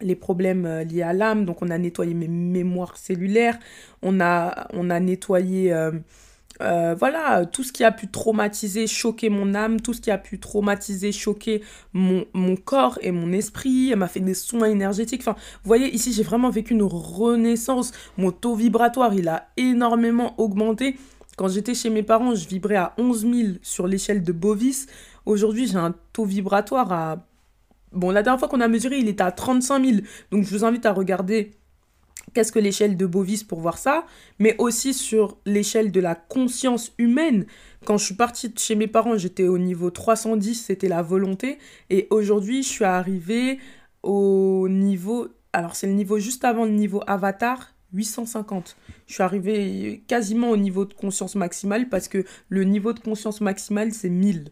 les 0.00 0.14
problèmes 0.14 0.66
euh, 0.66 0.84
liés 0.84 1.02
à 1.02 1.12
l'âme. 1.12 1.44
Donc 1.44 1.62
on 1.62 1.70
a 1.70 1.78
nettoyé 1.78 2.14
mes 2.14 2.28
mémoires 2.28 2.96
cellulaires, 2.96 3.58
on 4.02 4.20
a, 4.20 4.68
on 4.72 4.90
a 4.90 5.00
nettoyé 5.00 5.72
euh, 5.72 5.92
euh, 6.60 6.96
voilà, 6.98 7.46
tout 7.46 7.62
ce 7.62 7.72
qui 7.72 7.84
a 7.84 7.92
pu 7.92 8.08
traumatiser, 8.08 8.86
choquer 8.86 9.28
mon 9.28 9.54
âme, 9.54 9.80
tout 9.80 9.92
ce 9.92 10.00
qui 10.00 10.10
a 10.10 10.18
pu 10.18 10.40
traumatiser, 10.40 11.12
choquer 11.12 11.62
mon, 11.92 12.24
corps 12.56 12.98
et 13.02 13.12
mon 13.12 13.32
esprit. 13.32 13.90
Elle 13.90 13.98
m'a 13.98 14.08
fait 14.08 14.20
des 14.20 14.34
soins 14.34 14.68
énergétiques. 14.68 15.20
Enfin, 15.20 15.36
vous 15.62 15.68
voyez, 15.68 15.94
ici, 15.94 16.12
j'ai 16.12 16.22
vraiment 16.22 16.50
vécu 16.50 16.74
une 16.74 16.82
renaissance. 16.82 17.92
Mon 18.16 18.32
taux 18.32 18.56
vibratoire, 18.56 19.14
il 19.14 19.28
a 19.28 19.48
énormément 19.56 20.34
augmenté. 20.38 20.96
Quand 21.36 21.48
j'étais 21.48 21.74
chez 21.74 21.90
mes 21.90 22.02
parents, 22.02 22.34
je 22.34 22.48
vibrais 22.48 22.76
à 22.76 22.94
11 22.98 23.20
000 23.20 23.34
sur 23.62 23.86
l'échelle 23.86 24.24
de 24.24 24.32
Bovis. 24.32 24.86
Aujourd'hui, 25.26 25.68
j'ai 25.68 25.76
un 25.76 25.94
taux 26.12 26.24
vibratoire 26.24 26.92
à 26.92 27.24
Bon, 27.92 28.10
la 28.10 28.22
dernière 28.22 28.38
fois 28.38 28.48
qu'on 28.48 28.60
a 28.60 28.68
mesuré, 28.68 28.98
il 28.98 29.08
était 29.08 29.22
à 29.22 29.32
35 29.32 29.84
000. 29.84 29.98
Donc, 30.30 30.44
je 30.44 30.50
vous 30.50 30.64
invite 30.64 30.86
à 30.86 30.92
regarder 30.92 31.52
qu'est-ce 32.34 32.52
que 32.52 32.58
l'échelle 32.58 32.96
de 32.96 33.06
Bovis 33.06 33.44
pour 33.44 33.60
voir 33.60 33.78
ça, 33.78 34.04
mais 34.38 34.54
aussi 34.58 34.92
sur 34.92 35.38
l'échelle 35.46 35.90
de 35.90 36.00
la 36.00 36.14
conscience 36.14 36.92
humaine. 36.98 37.46
Quand 37.84 37.96
je 37.96 38.04
suis 38.04 38.14
partie 38.14 38.52
chez 38.56 38.74
mes 38.74 38.86
parents, 38.86 39.16
j'étais 39.16 39.48
au 39.48 39.58
niveau 39.58 39.90
310, 39.90 40.54
c'était 40.54 40.88
la 40.88 41.02
volonté. 41.02 41.58
Et 41.90 42.06
aujourd'hui, 42.10 42.62
je 42.62 42.68
suis 42.68 42.84
arrivée 42.84 43.58
au 44.02 44.68
niveau... 44.68 45.28
Alors, 45.52 45.74
c'est 45.74 45.86
le 45.86 45.94
niveau 45.94 46.18
juste 46.18 46.44
avant 46.44 46.66
le 46.66 46.72
niveau 46.72 47.02
avatar, 47.06 47.72
850. 47.94 48.76
Je 49.06 49.14
suis 49.14 49.22
arrivée 49.22 50.02
quasiment 50.06 50.50
au 50.50 50.56
niveau 50.56 50.84
de 50.84 50.92
conscience 50.92 51.34
maximale 51.34 51.88
parce 51.88 52.08
que 52.08 52.24
le 52.50 52.64
niveau 52.64 52.92
de 52.92 53.00
conscience 53.00 53.40
maximale, 53.40 53.92
c'est 53.92 54.10
1000. 54.10 54.50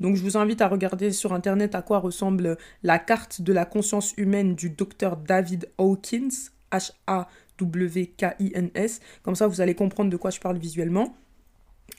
Donc 0.00 0.16
je 0.16 0.22
vous 0.22 0.36
invite 0.36 0.60
à 0.60 0.68
regarder 0.68 1.12
sur 1.12 1.32
Internet 1.32 1.74
à 1.74 1.82
quoi 1.82 1.98
ressemble 1.98 2.56
la 2.82 2.98
carte 2.98 3.42
de 3.42 3.52
la 3.52 3.64
conscience 3.64 4.14
humaine 4.16 4.54
du 4.54 4.70
docteur 4.70 5.16
David 5.16 5.68
Hawkins, 5.78 6.28
H-A-W-K-I-N-S. 6.72 7.30
Comme 9.22 9.34
ça, 9.34 9.46
vous 9.46 9.60
allez 9.60 9.74
comprendre 9.74 10.10
de 10.10 10.16
quoi 10.16 10.30
je 10.30 10.40
parle 10.40 10.58
visuellement 10.58 11.14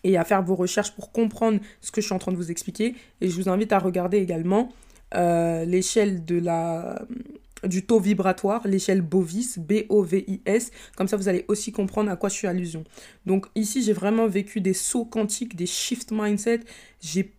et 0.04 0.18
à 0.18 0.24
faire 0.24 0.42
vos 0.44 0.56
recherches 0.56 0.92
pour 0.92 1.12
comprendre 1.12 1.60
ce 1.82 1.92
que 1.92 2.02
je 2.02 2.08
suis 2.08 2.16
en 2.16 2.20
train 2.20 2.32
de 2.32 2.38
vous 2.38 2.52
expliquer. 2.52 2.96
Et 3.22 3.30
je 3.30 3.36
vous 3.36 3.50
invite 3.50 3.72
à 3.72 3.80
regarder 3.80 4.18
également 4.18 4.70
euh, 5.16 5.66
l'échelle 5.66 6.24
du 6.26 7.86
taux 7.86 8.00
vibratoire, 8.00 8.68
l'échelle 8.68 9.02
Bovis, 9.02 9.60
B-O-V-I-S. 9.60 10.72
Comme 10.96 11.08
ça, 11.08 11.18
vous 11.18 11.30
allez 11.30 11.46
aussi 11.48 11.72
comprendre 11.72 12.12
à 12.12 12.16
quoi 12.16 12.30
je 12.30 12.36
suis 12.36 12.48
allusion. 12.48 12.84
Donc 13.26 13.46
ici, 13.56 13.84
j'ai 13.84 13.94
vraiment 13.94 14.28
vécu 14.28 14.60
des 14.62 14.74
sauts 14.74 15.06
quantiques, 15.06 15.56
des 15.56 15.68
shift 15.68 16.12
mindset. 16.12 16.62
J'ai 17.00 17.32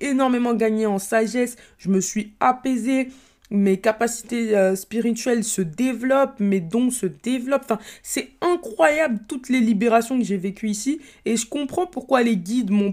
énormément 0.00 0.54
gagné 0.54 0.86
en 0.86 0.98
sagesse, 0.98 1.56
je 1.78 1.88
me 1.90 2.00
suis 2.00 2.32
apaisée, 2.40 3.08
mes 3.50 3.78
capacités 3.78 4.56
euh, 4.56 4.74
spirituelles 4.74 5.44
se 5.44 5.62
développent, 5.62 6.40
mes 6.40 6.60
dons 6.60 6.90
se 6.90 7.06
développent. 7.06 7.62
Enfin, 7.64 7.78
c'est 8.02 8.30
incroyable 8.40 9.20
toutes 9.28 9.48
les 9.48 9.60
libérations 9.60 10.18
que 10.18 10.24
j'ai 10.24 10.36
vécues 10.36 10.68
ici. 10.68 11.00
Et 11.24 11.36
je 11.36 11.46
comprends 11.46 11.86
pourquoi 11.86 12.22
les 12.22 12.36
guides 12.36 12.70
m'ont 12.70 12.92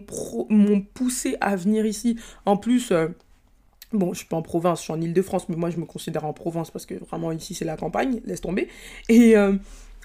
poussé 0.94 1.38
à 1.42 1.56
venir 1.56 1.86
ici. 1.86 2.18
En 2.46 2.58
plus, 2.58 2.92
euh, 2.92 3.08
bon, 3.94 4.14
je 4.14 4.20
suis 4.20 4.28
pas 4.28 4.38
en 4.38 4.42
province, 4.42 4.80
je 4.80 4.84
suis 4.84 4.94
en 4.94 5.02
Ile-de-France, 5.02 5.50
mais 5.50 5.56
moi 5.56 5.70
je 5.70 5.78
me 5.78 5.86
considère 5.86 6.26
en 6.26 6.34
province 6.34 6.72
parce 6.72 6.86
que 6.86 6.96
vraiment 6.96 7.32
ici 7.32 7.54
c'est 7.54 7.66
la 7.66 7.78
campagne, 7.78 8.22
laisse 8.26 8.42
tomber. 8.42 8.68
Et 9.10 9.36
euh, 9.36 9.54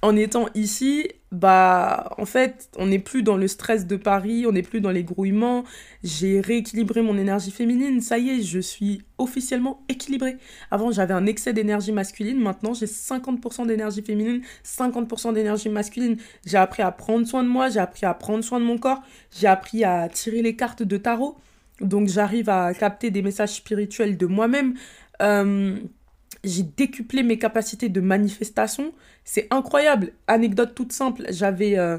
en 0.01 0.15
étant 0.15 0.47
ici, 0.55 1.09
bah, 1.33 2.15
en 2.19 2.25
fait, 2.25 2.71
on 2.79 2.87
n'est 2.87 3.01
plus 3.01 3.23
dans 3.25 3.37
le 3.37 3.49
stress 3.49 3.87
de 3.87 3.97
Paris, 3.97 4.45
on 4.47 4.53
n'est 4.53 4.63
plus 4.63 4.81
dans 4.81 4.93
les 4.93 5.03
grouillements. 5.03 5.65
J'ai 6.05 6.41
rééquilibré 6.41 7.03
mon 7.03 7.19
énergie 7.19 7.51
féminine. 7.51 8.01
Ça 8.01 8.19
y 8.19 8.31
est, 8.31 8.43
je 8.43 8.61
suis 8.61 9.03
officiellement 9.19 9.83
équilibrée. 9.89 10.37
Avant, 10.71 10.93
j'avais 10.93 11.15
un 11.15 11.27
excès 11.27 11.53
d'énergie 11.53 11.91
masculine. 11.91 12.41
Maintenant, 12.41 12.75
j'ai 12.75 12.87
50% 12.87 13.67
d'énergie 13.67 14.03
féminine, 14.03 14.43
50% 14.65 15.35
d'énergie 15.35 15.69
masculine. 15.69 16.17
J'ai 16.47 16.59
appris 16.59 16.83
à 16.83 16.93
prendre 16.93 17.27
soin 17.27 17.43
de 17.43 17.49
moi, 17.49 17.69
j'ai 17.69 17.81
appris 17.81 18.07
à 18.07 18.15
prendre 18.15 18.45
soin 18.45 18.61
de 18.61 18.65
mon 18.65 18.79
corps, 18.79 19.03
j'ai 19.37 19.49
appris 19.49 19.83
à 19.85 20.09
tirer 20.09 20.43
les 20.43 20.55
cartes 20.55 20.85
de 20.85 20.97
tarot. 20.97 21.37
Donc, 21.81 22.09
j'arrive 22.09 22.49
à 22.49 22.73
capter 22.73 23.11
des 23.11 23.23
messages 23.23 23.55
spirituels 23.55 24.17
de 24.17 24.27
moi-même. 24.27 24.75
Euh, 25.23 25.77
j'ai 26.45 26.63
décuplé 26.63 27.23
mes 27.23 27.39
capacités 27.39 27.89
de 27.89 28.01
manifestation. 28.01 28.93
C'est 29.25 29.47
incroyable. 29.51 30.13
Anecdote 30.27 30.75
toute 30.75 30.93
simple, 30.93 31.25
j'avais... 31.31 31.79
Euh, 31.79 31.99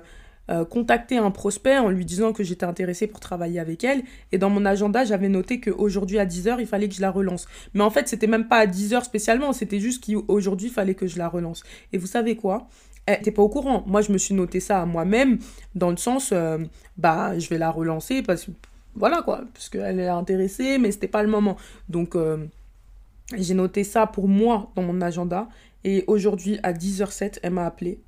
euh, 0.50 0.66
contacter 0.66 1.18
un 1.18 1.30
prospect 1.30 1.78
en 1.78 1.90
lui 1.90 2.06
disant 2.06 2.34
que 2.34 2.44
j'étais 2.44 2.66
intéressée 2.66 3.06
pour 3.06 3.20
travailler 3.20 3.60
avec 3.60 3.84
elle. 3.84 4.02
Et 4.32 4.40
dans 4.40 4.50
mon 4.50 4.66
agenda, 4.66 5.06
j'avais 5.06 5.30
noté 5.30 5.60
qu'aujourd'hui 5.60 6.18
à 6.18 6.26
10h, 6.26 6.56
il 6.60 6.66
fallait 6.66 6.90
que 6.90 6.96
je 6.96 7.02
la 7.02 7.12
relance. 7.12 7.48
Mais 7.76 7.84
en 7.84 7.92
fait, 7.92 8.08
c'était 8.08 8.26
même 8.26 8.48
pas 8.48 8.58
à 8.58 8.66
10h 8.66 9.04
spécialement, 9.04 9.54
c'était 9.54 9.80
juste 9.80 10.04
qu'aujourd'hui, 10.04 10.70
il 10.70 10.74
fallait 10.74 10.96
que 10.96 11.06
je 11.06 11.20
la 11.20 11.28
relance. 11.28 11.62
Et 11.94 12.00
vous 12.00 12.08
savez 12.08 12.36
quoi? 12.36 12.68
Elle 13.06 13.18
n'était 13.18 13.32
pas 13.32 13.44
au 13.44 13.50
courant. 13.50 13.84
Moi, 13.86 14.02
je 14.02 14.12
me 14.12 14.18
suis 14.18 14.34
noté 14.34 14.60
ça 14.60 14.82
à 14.82 14.86
moi-même, 14.88 15.38
dans 15.76 15.92
le 15.92 15.98
sens, 15.98 16.32
euh, 16.34 16.58
bah, 16.98 17.38
je 17.38 17.48
vais 17.50 17.60
la 17.60 17.70
relancer 17.70 18.24
parce 18.24 18.48
voilà 18.96 19.22
quoi, 19.22 19.42
parce 19.54 19.70
qu'elle 19.70 20.00
est 20.00 20.08
intéressée, 20.08 20.80
mais 20.80 20.92
c'était 20.92 21.08
pas 21.08 21.22
le 21.22 21.30
moment. 21.30 21.58
Donc, 21.90 22.16
j'ai 23.38 23.54
noté 23.54 23.84
ça 23.84 24.08
pour 24.08 24.28
moi 24.28 24.72
dans 24.76 24.84
mon 24.84 25.02
agenda. 25.02 25.50
Et 25.84 26.04
aujourd'hui, 26.08 26.60
à 26.64 26.74
10h07, 26.74 27.40
elle 27.44 27.54
m'a 27.54 27.66
appelé. 27.66 28.02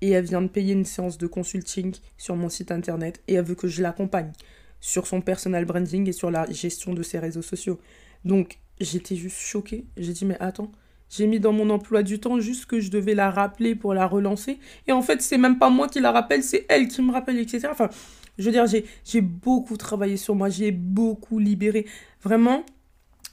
Et 0.00 0.10
elle 0.10 0.24
vient 0.24 0.42
de 0.42 0.48
payer 0.48 0.72
une 0.72 0.84
séance 0.84 1.18
de 1.18 1.26
consulting 1.26 1.94
sur 2.16 2.34
mon 2.34 2.48
site 2.48 2.72
internet. 2.72 3.22
Et 3.28 3.34
elle 3.34 3.44
veut 3.44 3.54
que 3.54 3.68
je 3.68 3.82
l'accompagne 3.82 4.32
sur 4.80 5.06
son 5.06 5.20
personal 5.20 5.64
branding 5.64 6.08
et 6.08 6.12
sur 6.12 6.30
la 6.30 6.50
gestion 6.50 6.92
de 6.92 7.02
ses 7.02 7.18
réseaux 7.18 7.42
sociaux. 7.42 7.78
Donc, 8.24 8.58
j'étais 8.80 9.14
juste 9.14 9.38
choquée. 9.38 9.86
J'ai 9.96 10.12
dit, 10.12 10.24
mais 10.24 10.36
attends, 10.40 10.72
j'ai 11.08 11.26
mis 11.26 11.38
dans 11.38 11.52
mon 11.52 11.70
emploi 11.70 12.02
du 12.02 12.18
temps 12.18 12.40
juste 12.40 12.66
que 12.66 12.80
je 12.80 12.90
devais 12.90 13.14
la 13.14 13.30
rappeler 13.30 13.74
pour 13.74 13.94
la 13.94 14.06
relancer. 14.06 14.58
Et 14.88 14.92
en 14.92 15.02
fait, 15.02 15.22
c'est 15.22 15.38
même 15.38 15.58
pas 15.58 15.70
moi 15.70 15.86
qui 15.86 16.00
la 16.00 16.10
rappelle, 16.10 16.42
c'est 16.42 16.66
elle 16.68 16.88
qui 16.88 17.02
me 17.02 17.12
rappelle, 17.12 17.38
etc. 17.38 17.68
Enfin, 17.70 17.90
je 18.38 18.44
veux 18.44 18.50
dire, 18.50 18.64
j'ai 18.66 19.20
beaucoup 19.20 19.76
travaillé 19.76 20.16
sur 20.16 20.34
moi, 20.34 20.48
j'ai 20.48 20.72
beaucoup 20.72 21.38
libéré. 21.38 21.86
Vraiment, 22.22 22.64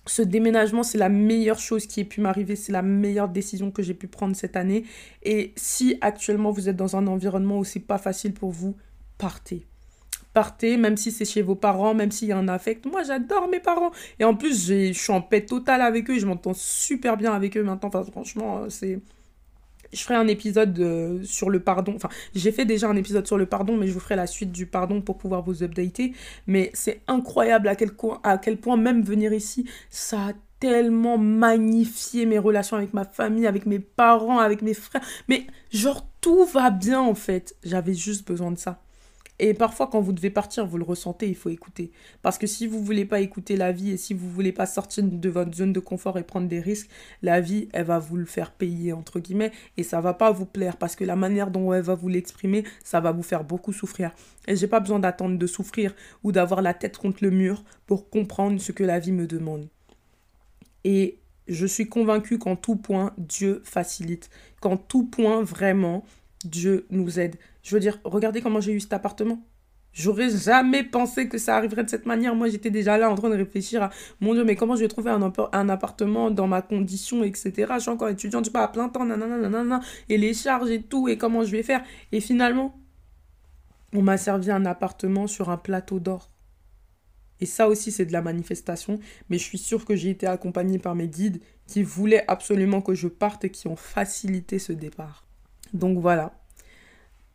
ce 0.10 0.22
déménagement, 0.22 0.84
c'est 0.84 0.98
la 0.98 1.10
meilleure 1.10 1.60
chose 1.60 1.86
qui 1.86 2.02
ait 2.02 2.06
pu 2.06 2.22
m'arriver, 2.22 2.56
c'est 2.56 2.72
la 2.72 2.82
meilleure 2.82 3.30
décision 3.30 3.72
que 3.72 3.84
j'ai 3.84 3.94
pu 3.94 4.08
prendre 4.08 4.36
cette 4.36 4.56
année. 4.56 4.86
Et 5.24 5.54
si 5.56 5.98
actuellement 6.02 6.52
vous 6.52 6.70
êtes 6.70 6.76
dans 6.76 6.96
un 6.96 7.08
environnement 7.08 7.60
où 7.60 7.64
c'est 7.64 7.80
pas 7.80 7.98
facile 7.98 8.34
pour 8.34 8.52
vous, 8.52 8.76
partez 9.18 9.66
partez, 10.34 10.78
même 10.78 10.96
si 10.96 11.12
c'est 11.12 11.26
chez 11.26 11.42
vos 11.42 11.56
parents, 11.56 11.94
même 11.94 12.12
s'il 12.12 12.28
y 12.28 12.32
a 12.32 12.38
un 12.38 12.48
affect. 12.48 12.86
Moi, 12.86 13.04
j'adore 13.04 13.48
mes 13.50 13.60
parents. 13.60 13.92
Et 14.20 14.24
en 14.24 14.36
plus, 14.36 14.68
je 14.68 14.94
suis 14.94 15.12
en 15.12 15.22
paix 15.22 15.46
totale 15.46 15.82
avec 15.82 16.10
eux. 16.10 16.20
Je 16.20 16.26
m'entends 16.26 16.54
super 16.54 17.18
bien 17.18 17.34
avec 17.34 17.58
eux 17.58 17.64
maintenant. 17.64 17.90
Enfin, 17.90 18.04
franchement, 18.04 18.60
euh, 18.60 18.70
c'est... 18.70 19.00
Je 19.94 20.02
ferai 20.02 20.16
un 20.16 20.28
épisode 20.28 20.78
euh, 20.80 21.24
sur 21.24 21.50
le 21.50 21.60
pardon. 21.60 21.94
Enfin, 21.96 22.10
j'ai 22.36 22.52
fait 22.52 22.66
déjà 22.66 22.88
un 22.88 22.96
épisode 22.96 23.26
sur 23.26 23.38
le 23.38 23.46
pardon, 23.46 23.78
mais 23.78 23.88
je 23.88 23.94
vous 23.94 24.00
ferai 24.00 24.16
la 24.16 24.28
suite 24.28 24.52
du 24.52 24.66
pardon 24.66 25.02
pour 25.02 25.18
pouvoir 25.18 25.42
vous 25.42 25.64
updater. 25.64 26.14
Mais 26.48 26.72
c'est 26.74 27.02
incroyable 27.08 27.68
à 27.68 27.76
quel, 27.76 27.92
à 28.24 28.38
quel 28.38 28.58
point 28.58 28.78
même 28.78 29.02
venir 29.02 29.34
ici, 29.34 29.66
ça 29.90 30.28
a 30.28 30.34
tellement 30.60 31.18
magnifié 31.18 32.26
mes 32.26 32.38
relations 32.38 32.78
avec 32.78 32.94
ma 32.94 33.06
famille, 33.06 33.48
avec 33.48 33.66
mes 33.66 33.80
parents, 33.80 34.40
avec 34.40 34.62
mes 34.62 34.74
frères. 34.74 35.02
Mais 35.28 35.48
genre, 35.72 36.06
tout 36.22 36.46
va 36.46 36.70
bien 36.70 37.02
en 37.02 37.16
fait. 37.16 37.56
J'avais 37.64 37.94
juste 37.94 38.28
besoin 38.28 38.52
de 38.52 38.58
ça. 38.58 38.82
Et 39.40 39.54
parfois, 39.54 39.88
quand 39.88 40.02
vous 40.02 40.12
devez 40.12 40.30
partir, 40.30 40.66
vous 40.66 40.78
le 40.78 40.84
ressentez, 40.84 41.28
il 41.30 41.36
faut 41.36 41.50
écouter. 41.50 41.92
Parce 42.22 42.38
que 42.38 42.46
si 42.46 42.68
vous 42.68 42.84
voulez 42.84 43.06
pas 43.06 43.22
écouter 43.22 43.56
la 43.56 43.72
vie 43.72 43.92
et 43.92 43.98
si 43.98 44.14
vous 44.14 44.30
voulez 44.30 44.52
pas 44.52 44.66
sortir 44.66 45.06
de 45.06 45.30
votre 45.30 45.56
zone 45.56 45.72
de 45.72 45.80
confort 45.80 46.18
et 46.18 46.24
prendre 46.24 46.50
des 46.50 46.60
risques, 46.60 46.90
la 47.22 47.40
vie, 47.40 47.70
elle 47.72 47.86
va 47.86 48.00
vous 48.00 48.18
le 48.18 48.26
faire 48.26 48.52
payer, 48.52 48.92
entre 48.92 49.20
guillemets, 49.22 49.52
et 49.78 49.84
ça 49.84 50.02
va 50.02 50.14
pas 50.14 50.32
vous 50.32 50.46
plaire 50.46 50.76
parce 50.76 50.98
que 50.98 51.06
la 51.06 51.16
manière 51.16 51.52
dont 51.52 51.74
elle 51.74 51.84
va 51.84 51.96
vous 51.96 52.10
l'exprimer, 52.10 52.66
ça 52.84 53.00
va 53.00 53.14
vous 53.14 53.24
faire 53.24 53.46
beaucoup 53.46 53.72
souffrir. 53.72 54.12
Et 54.48 54.58
j'ai 54.58 54.68
pas 54.68 54.82
besoin 54.82 55.00
d'attendre 55.00 55.38
de 55.38 55.48
souffrir 55.48 55.96
ou 56.24 56.34
d'avoir 56.34 56.62
la 56.62 56.74
tête 56.74 56.98
contre 56.98 57.24
le 57.24 57.32
mur 57.32 57.64
pour 57.86 58.10
comprendre 58.10 58.60
ce 58.60 58.74
que 58.74 58.84
la 58.84 59.00
vie 59.00 59.14
me 59.14 59.26
demande. 59.26 59.70
Et 60.84 61.20
je 61.48 61.66
suis 61.66 61.88
convaincue 61.88 62.38
qu'en 62.38 62.56
tout 62.56 62.76
point, 62.76 63.14
Dieu 63.18 63.62
facilite. 63.64 64.30
Qu'en 64.62 64.78
tout 64.78 65.06
point, 65.06 65.42
vraiment, 65.44 66.04
Dieu 66.46 66.86
nous 66.90 67.20
aide. 67.20 67.36
Je 67.64 67.76
veux 67.76 67.80
dire, 67.80 68.00
regardez 68.04 68.42
comment 68.42 68.62
j'ai 68.62 68.74
eu 68.74 68.80
cet 68.80 68.94
appartement. 68.94 69.42
J'aurais 69.92 70.30
jamais 70.30 70.84
pensé 70.84 71.28
que 71.28 71.38
ça 71.38 71.58
arriverait 71.58 71.84
de 71.84 71.90
cette 71.90 72.06
manière. 72.06 72.36
Moi, 72.36 72.50
j'étais 72.50 72.70
déjà 72.70 72.98
là 72.98 73.10
en 73.10 73.16
train 73.16 73.30
de 73.30 73.36
réfléchir 73.36 73.84
à 73.84 73.90
mon 74.20 74.34
Dieu, 74.34 74.44
mais 74.44 74.56
comment 74.56 74.76
je 74.76 74.82
vais 74.82 74.88
trouver 74.88 75.10
un, 75.10 75.34
un 75.52 75.70
appartement 75.70 76.30
dans 76.30 76.48
ma 76.48 76.62
condition, 76.62 77.24
etc. 77.24 77.74
Je 77.76 77.80
suis 77.80 77.90
encore 77.90 78.10
étudiante, 78.10 78.46
je 78.46 78.50
suis 78.50 78.54
pas 78.54 78.64
à 78.64 78.68
plein 78.68 78.88
temps, 78.90 79.04
nanana, 79.04 79.38
nanana, 79.38 79.82
et 80.08 80.18
les 80.18 80.34
charges 80.34 80.70
et 80.70 80.82
tout, 80.82 81.08
et 81.08 81.18
comment 81.18 81.44
je 81.44 81.52
vais 81.52 81.64
faire. 81.64 81.84
Et 82.12 82.22
finalement, 82.22 82.80
on 83.94 84.04
m'a 84.04 84.18
servi 84.18 84.52
un 84.52 84.66
appartement 84.66 85.26
sur 85.26 85.50
un 85.50 85.58
plateau 85.58 86.00
d'or. 86.00 86.30
Et 87.42 87.46
ça 87.46 87.68
aussi, 87.68 87.92
c'est 87.92 88.06
de 88.06 88.14
la 88.14 88.22
manifestation. 88.22 89.00
Mais 89.30 89.38
je 89.38 89.44
suis 89.44 89.58
sûre 89.58 89.86
que 89.86 89.96
j'ai 89.96 90.10
été 90.10 90.28
accompagnée 90.28 90.78
par 90.78 90.94
mes 90.94 91.08
guides 91.08 91.42
qui 91.68 91.84
voulaient 91.84 92.26
absolument 92.28 92.82
que 92.82 92.94
je 92.94 93.08
parte 93.08 93.46
et 93.46 93.50
qui 93.50 93.68
ont 93.68 93.76
facilité 93.76 94.60
ce 94.60 94.74
départ. 94.74 95.29
Donc 95.74 96.00
voilà. 96.00 96.34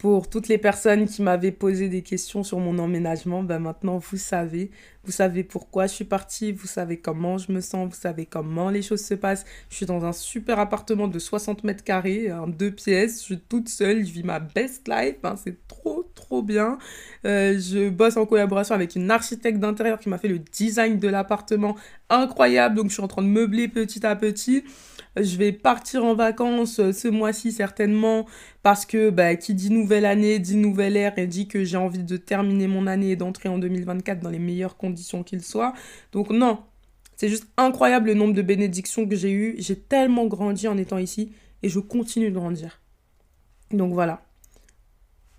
Pour 0.05 0.29
toutes 0.29 0.49
les 0.49 0.59
personnes 0.59 1.07
qui 1.07 1.23
m'avaient 1.23 1.51
posé 1.51 1.89
des 1.89 2.03
questions 2.03 2.43
sur 2.43 2.59
mon 2.59 2.79
emménagement, 2.79 3.43
ben 3.43 3.59
maintenant 3.59 3.97
vous 3.97 4.19
savez, 4.19 4.71
vous 5.05 5.13
savez 5.13 5.45
pourquoi 5.45 5.87
je 5.87 5.95
suis 5.95 6.05
partie, 6.05 6.53
vous 6.53 6.67
savez 6.67 6.99
comment 6.99 7.39
je 7.39 7.51
me 7.51 7.63
sens, 7.63 7.89
vous 7.89 7.99
savez 7.99 8.27
comment 8.27 8.69
les 8.69 8.83
choses 8.83 9.03
se 9.03 9.15
passent. 9.15 9.47
Je 9.71 9.77
suis 9.77 9.87
dans 9.87 10.05
un 10.05 10.13
super 10.13 10.59
appartement 10.59 11.09
de 11.09 11.19
60 11.19 11.65
mètres 11.65 11.85
carrés, 11.85 12.31
en 12.31 12.47
deux 12.47 12.71
pièces, 12.71 13.21
je 13.21 13.25
suis 13.25 13.41
toute 13.41 13.71
seule, 13.71 14.05
je 14.05 14.13
vis 14.13 14.25
ma 14.25 14.41
best 14.41 14.89
life, 14.89 15.17
hein, 15.23 15.37
c'est 15.43 15.67
trop 15.69 16.05
trop 16.15 16.43
bien. 16.43 16.77
Euh, 17.25 17.59
je 17.59 17.89
bosse 17.89 18.19
en 18.19 18.27
collaboration 18.27 18.75
avec 18.75 18.97
une 18.97 19.11
architecte 19.11 19.59
d'intérieur 19.59 19.99
qui 19.99 20.11
m'a 20.11 20.19
fait 20.19 20.29
le 20.29 20.39
design 20.39 20.99
de 20.99 21.09
l'appartement 21.09 21.77
incroyable, 22.11 22.77
donc 22.77 22.89
je 22.89 22.95
suis 22.95 23.03
en 23.03 23.09
train 23.09 23.23
de 23.23 23.29
meubler 23.29 23.69
petit 23.69 24.05
à 24.05 24.17
petit. 24.17 24.65
Je 25.17 25.37
vais 25.37 25.53
partir 25.53 26.05
en 26.05 26.15
vacances 26.15 26.81
euh, 26.81 26.93
ce 26.93 27.07
mois-ci 27.07 27.53
certainement 27.53 28.27
parce 28.65 28.85
que 28.85 29.11
bah, 29.11 29.37
qui 29.37 29.55
dit 29.55 29.71
nouvelle 29.71 30.07
année 30.07 30.41
dit 30.41 30.57
nouvelle 30.57 30.97
ère 30.97 31.17
et 31.19 31.29
dit 31.29 31.47
que 31.47 31.63
j'ai 31.63 31.77
envie 31.77 32.03
de 32.03 32.17
terminer 32.17 32.67
mon 32.67 32.89
année 32.89 33.11
et 33.11 33.17
d'entrer 33.17 33.49
en 33.49 33.59
2024 33.59 34.19
dans 34.19 34.31
les 34.31 34.41
meilleures 34.41 34.77
conditions 34.77 35.23
qu'il 35.23 35.43
soit. 35.43 35.73
Donc 36.11 36.31
non, 36.31 36.59
c'est 37.17 37.29
juste 37.29 37.47
incroyable 37.57 38.09
le 38.09 38.15
nombre 38.15 38.35
de 38.35 38.43
bénédictions 38.43 39.07
que 39.07 39.15
j'ai 39.15 39.31
eues. 39.31 39.55
J'ai 39.59 39.77
tellement 39.77 40.27
grandi 40.27 40.67
en 40.67 40.77
étant 40.77 40.99
ici 40.99 41.33
et 41.63 41.69
je 41.69 41.79
continue 41.79 42.31
de 42.31 42.35
grandir. 42.35 42.81
Donc 43.71 43.93
voilà. 43.93 44.23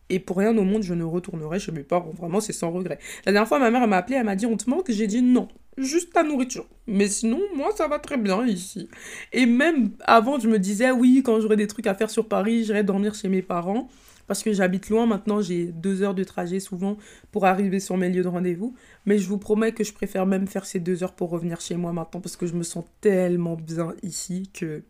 Et 0.09 0.19
pour 0.19 0.37
rien 0.37 0.55
au 0.57 0.63
monde, 0.63 0.83
je 0.83 0.93
ne 0.93 1.03
retournerai 1.03 1.59
chez 1.59 1.71
mes 1.71 1.83
parents. 1.83 2.11
Vraiment, 2.11 2.39
c'est 2.39 2.53
sans 2.53 2.71
regret. 2.71 2.99
La 3.25 3.31
dernière 3.31 3.47
fois, 3.47 3.59
ma 3.59 3.71
mère 3.71 3.87
m'a 3.87 3.97
appelé, 3.97 4.17
elle 4.17 4.25
m'a 4.25 4.35
dit 4.35 4.45
On 4.45 4.55
te 4.55 4.69
manque? 4.69 4.89
J'ai 4.89 5.07
dit 5.07 5.21
non 5.21 5.47
juste 5.77 6.13
ta 6.13 6.23
nourriture. 6.23 6.67
Mais 6.87 7.07
sinon, 7.07 7.39
moi, 7.55 7.69
ça 7.75 7.87
va 7.87 7.99
très 7.99 8.17
bien 8.17 8.45
ici. 8.45 8.89
Et 9.33 9.45
même 9.45 9.91
avant, 10.01 10.39
je 10.39 10.47
me 10.47 10.59
disais, 10.59 10.91
oui, 10.91 11.21
quand 11.23 11.39
j'aurai 11.39 11.55
des 11.55 11.67
trucs 11.67 11.87
à 11.87 11.95
faire 11.95 12.09
sur 12.09 12.27
Paris, 12.27 12.63
j'irai 12.63 12.83
dormir 12.83 13.15
chez 13.15 13.29
mes 13.29 13.41
parents. 13.41 13.89
Parce 14.27 14.41
que 14.41 14.53
j'habite 14.53 14.89
loin, 14.89 15.05
maintenant 15.05 15.41
j'ai 15.41 15.65
deux 15.65 16.01
heures 16.01 16.15
de 16.15 16.23
trajet 16.23 16.59
souvent 16.59 16.97
pour 17.31 17.45
arriver 17.45 17.79
sur 17.79 17.95
mes 17.95 18.09
lieux 18.09 18.23
de 18.23 18.27
rendez-vous. 18.27 18.75
Mais 19.05 19.19
je 19.19 19.27
vous 19.27 19.37
promets 19.37 19.71
que 19.71 19.83
je 19.83 19.93
préfère 19.93 20.25
même 20.25 20.47
faire 20.47 20.65
ces 20.65 20.79
deux 20.79 21.03
heures 21.03 21.13
pour 21.13 21.29
revenir 21.29 21.61
chez 21.61 21.75
moi 21.75 21.93
maintenant 21.93 22.21
parce 22.21 22.35
que 22.35 22.47
je 22.47 22.55
me 22.55 22.63
sens 22.63 22.85
tellement 23.01 23.55
bien 23.55 23.93
ici 24.01 24.49
que... 24.53 24.83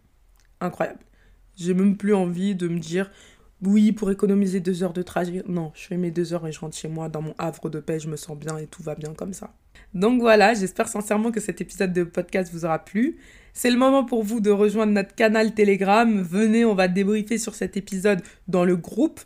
Incroyable. 0.62 1.00
J'ai 1.58 1.74
même 1.74 1.98
plus 1.98 2.14
envie 2.14 2.56
de 2.56 2.70
me 2.70 2.80
dire, 2.80 3.12
oui, 3.62 3.92
pour 3.92 4.12
économiser 4.12 4.60
deux 4.60 4.84
heures 4.84 4.94
de 4.94 5.02
trajet. 5.02 5.44
Non, 5.48 5.72
je 5.76 5.88
fais 5.88 5.98
mes 5.98 6.12
deux 6.12 6.34
heures 6.34 6.46
et 6.46 6.52
je 6.52 6.60
rentre 6.60 6.76
chez 6.76 6.88
moi 6.88 7.10
dans 7.10 7.22
mon 7.22 7.34
havre 7.38 7.70
de 7.70 7.80
paix, 7.80 8.00
je 8.00 8.10
me 8.10 8.18
sens 8.18 8.38
bien 8.38 8.58
et 8.58 8.68
tout 8.68 8.84
va 8.84 8.96
bien 8.96 9.14
comme 9.14 9.34
ça. 9.34 9.54
Donc 9.94 10.20
voilà, 10.20 10.54
j'espère 10.54 10.88
sincèrement 10.88 11.32
que 11.32 11.40
cet 11.40 11.62
épisode 11.62 11.94
de 11.94 12.04
podcast 12.04 12.52
vous 12.54 12.66
aura 12.66 12.80
plu. 12.80 13.18
C'est 13.54 13.72
le 13.72 13.78
moment 13.78 14.04
pour 14.04 14.24
vous 14.24 14.42
de 14.42 14.52
rejoindre 14.52 14.92
notre 14.92 15.16
canal 15.16 15.54
Telegram. 15.54 16.22
Venez, 16.22 16.66
on 16.66 16.76
va 16.76 16.90
débriefer 16.90 17.38
sur 17.38 17.56
cet 17.56 17.78
épisode 17.78 18.22
dans 18.50 18.66
le 18.66 18.76
groupe 18.76 19.22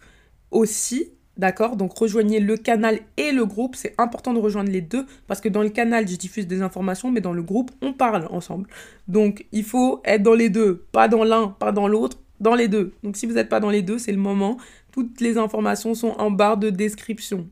aussi. 0.51 1.11
D'accord? 1.37 1.77
Donc 1.77 1.97
rejoignez 1.97 2.39
le 2.39 2.57
canal 2.57 2.99
et 3.17 3.31
le 3.31 3.45
groupe. 3.45 3.75
C'est 3.75 3.95
important 3.97 4.33
de 4.33 4.39
rejoindre 4.39 4.69
les 4.69 4.81
deux 4.81 5.05
parce 5.25 5.41
que 5.41 5.49
dans 5.49 5.63
le 5.63 5.69
canal, 5.69 6.07
je 6.07 6.15
diffuse 6.15 6.45
des 6.45 6.61
informations, 6.61 7.09
mais 7.09 7.21
dans 7.21 7.33
le 7.33 7.41
groupe, 7.41 7.71
on 7.81 7.93
parle 7.93 8.27
ensemble. 8.29 8.67
Donc 9.07 9.45
il 9.51 9.63
faut 9.63 10.01
être 10.05 10.21
dans 10.21 10.35
les 10.35 10.49
deux. 10.49 10.85
Pas 10.91 11.07
dans 11.07 11.23
l'un, 11.23 11.47
pas 11.47 11.71
dans 11.71 11.87
l'autre, 11.87 12.19
dans 12.39 12.55
les 12.55 12.67
deux. 12.67 12.93
Donc 13.03 13.17
si 13.17 13.25
vous 13.25 13.33
n'êtes 13.33 13.49
pas 13.49 13.59
dans 13.59 13.69
les 13.69 13.81
deux, 13.81 13.99
c'est 13.99 14.11
le 14.11 14.17
moment. 14.17 14.57
Toutes 14.91 15.21
les 15.21 15.37
informations 15.37 15.93
sont 15.93 16.15
en 16.17 16.31
barre 16.31 16.57
de 16.57 16.69
description. 16.69 17.47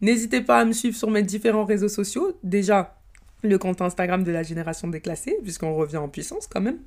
N'hésitez 0.00 0.40
pas 0.40 0.60
à 0.60 0.64
me 0.64 0.72
suivre 0.72 0.96
sur 0.96 1.10
mes 1.10 1.22
différents 1.22 1.64
réseaux 1.64 1.88
sociaux. 1.88 2.36
Déjà, 2.42 2.98
le 3.42 3.58
compte 3.58 3.80
Instagram 3.80 4.24
de 4.24 4.32
la 4.32 4.42
génération 4.42 4.88
déclassée, 4.88 5.36
puisqu'on 5.42 5.74
revient 5.74 5.98
en 5.98 6.08
puissance 6.08 6.46
quand 6.46 6.60
même. 6.60 6.78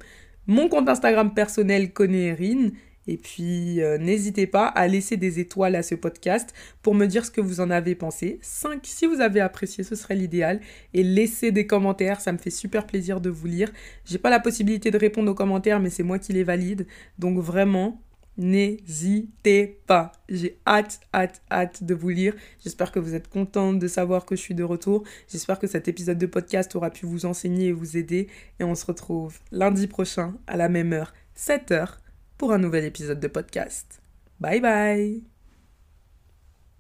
Mon 0.46 0.70
compte 0.70 0.88
Instagram 0.88 1.34
personnel, 1.34 1.91
Erin. 2.00 2.70
Et 3.08 3.17
puis, 3.17 3.82
euh, 3.82 3.98
n'hésitez 3.98 4.48
pas 4.48 4.67
à 4.67 4.88
laisser 4.88 5.17
des 5.17 5.39
étoiles 5.39 5.76
à 5.76 5.84
ce 5.84 5.96
podcast 5.96 6.54
pour 6.82 6.93
me 6.93 7.06
dire 7.06 7.26
ce 7.26 7.32
que 7.32 7.41
vous 7.41 7.62
en 7.62 7.70
avez 7.70 7.96
pensé. 7.96 8.39
5 8.41 8.82
si 8.84 9.06
vous 9.06 9.22
avez 9.22 9.39
apprécié, 9.39 9.84
ce 9.84 9.96
serait 9.96 10.15
l'idéal. 10.15 10.60
Et 10.93 11.04
laissez 11.04 11.52
des 11.52 11.67
commentaires, 11.67 12.22
ça 12.22 12.32
me 12.32 12.38
fait 12.38 12.50
super 12.50 12.86
plaisir 12.86 13.22
de 13.22 13.30
vous 13.30 13.48
lire. 13.48 13.72
J'ai 14.06 14.17
pas 14.17 14.30
la 14.30 14.39
possibilité 14.39 14.91
de 14.91 14.98
répondre 14.98 15.32
aux 15.32 15.36
commentaires, 15.36 15.80
mais 15.80 15.89
c'est 15.89 16.04
moi 16.04 16.20
qui 16.20 16.34
les 16.34 16.43
valide. 16.43 16.88
Donc 17.17 17.39
vraiment, 17.39 18.02
n'hésitez 18.38 19.80
pas. 19.88 20.12
J'ai 20.30 20.58
hâte, 20.65 21.00
hâte, 21.13 21.41
hâte 21.52 21.84
de 21.84 21.93
vous 21.93 22.10
lire. 22.10 22.36
J'espère 22.63 22.91
que 22.91 23.00
vous 23.00 23.15
êtes 23.15 23.28
contente 23.28 23.80
de 23.80 23.88
savoir 23.88 24.26
que 24.26 24.36
je 24.36 24.41
suis 24.41 24.56
de 24.56 24.63
retour. 24.63 25.04
J'espère 25.30 25.60
que 25.60 25.67
cet 25.67 25.88
épisode 25.88 26.17
de 26.17 26.26
podcast 26.26 26.76
aura 26.76 26.89
pu 26.89 27.06
vous 27.06 27.26
enseigner 27.26 27.67
et 27.67 27.72
vous 27.72 27.98
aider. 27.98 28.28
Et 28.60 28.63
on 28.63 28.76
se 28.76 28.86
retrouve 28.86 29.39
lundi 29.52 29.88
prochain 29.88 30.36
à 30.48 30.58
la 30.58 30.70
même 30.70 30.93
heure, 30.93 31.13
7h, 31.38 31.98
pour 32.38 32.54
un 32.54 32.60
nouvel 32.60 32.86
épisode 32.86 33.19
de 33.19 33.28
podcast. 33.28 34.02
Bye 34.39 34.62
bye 34.62 35.37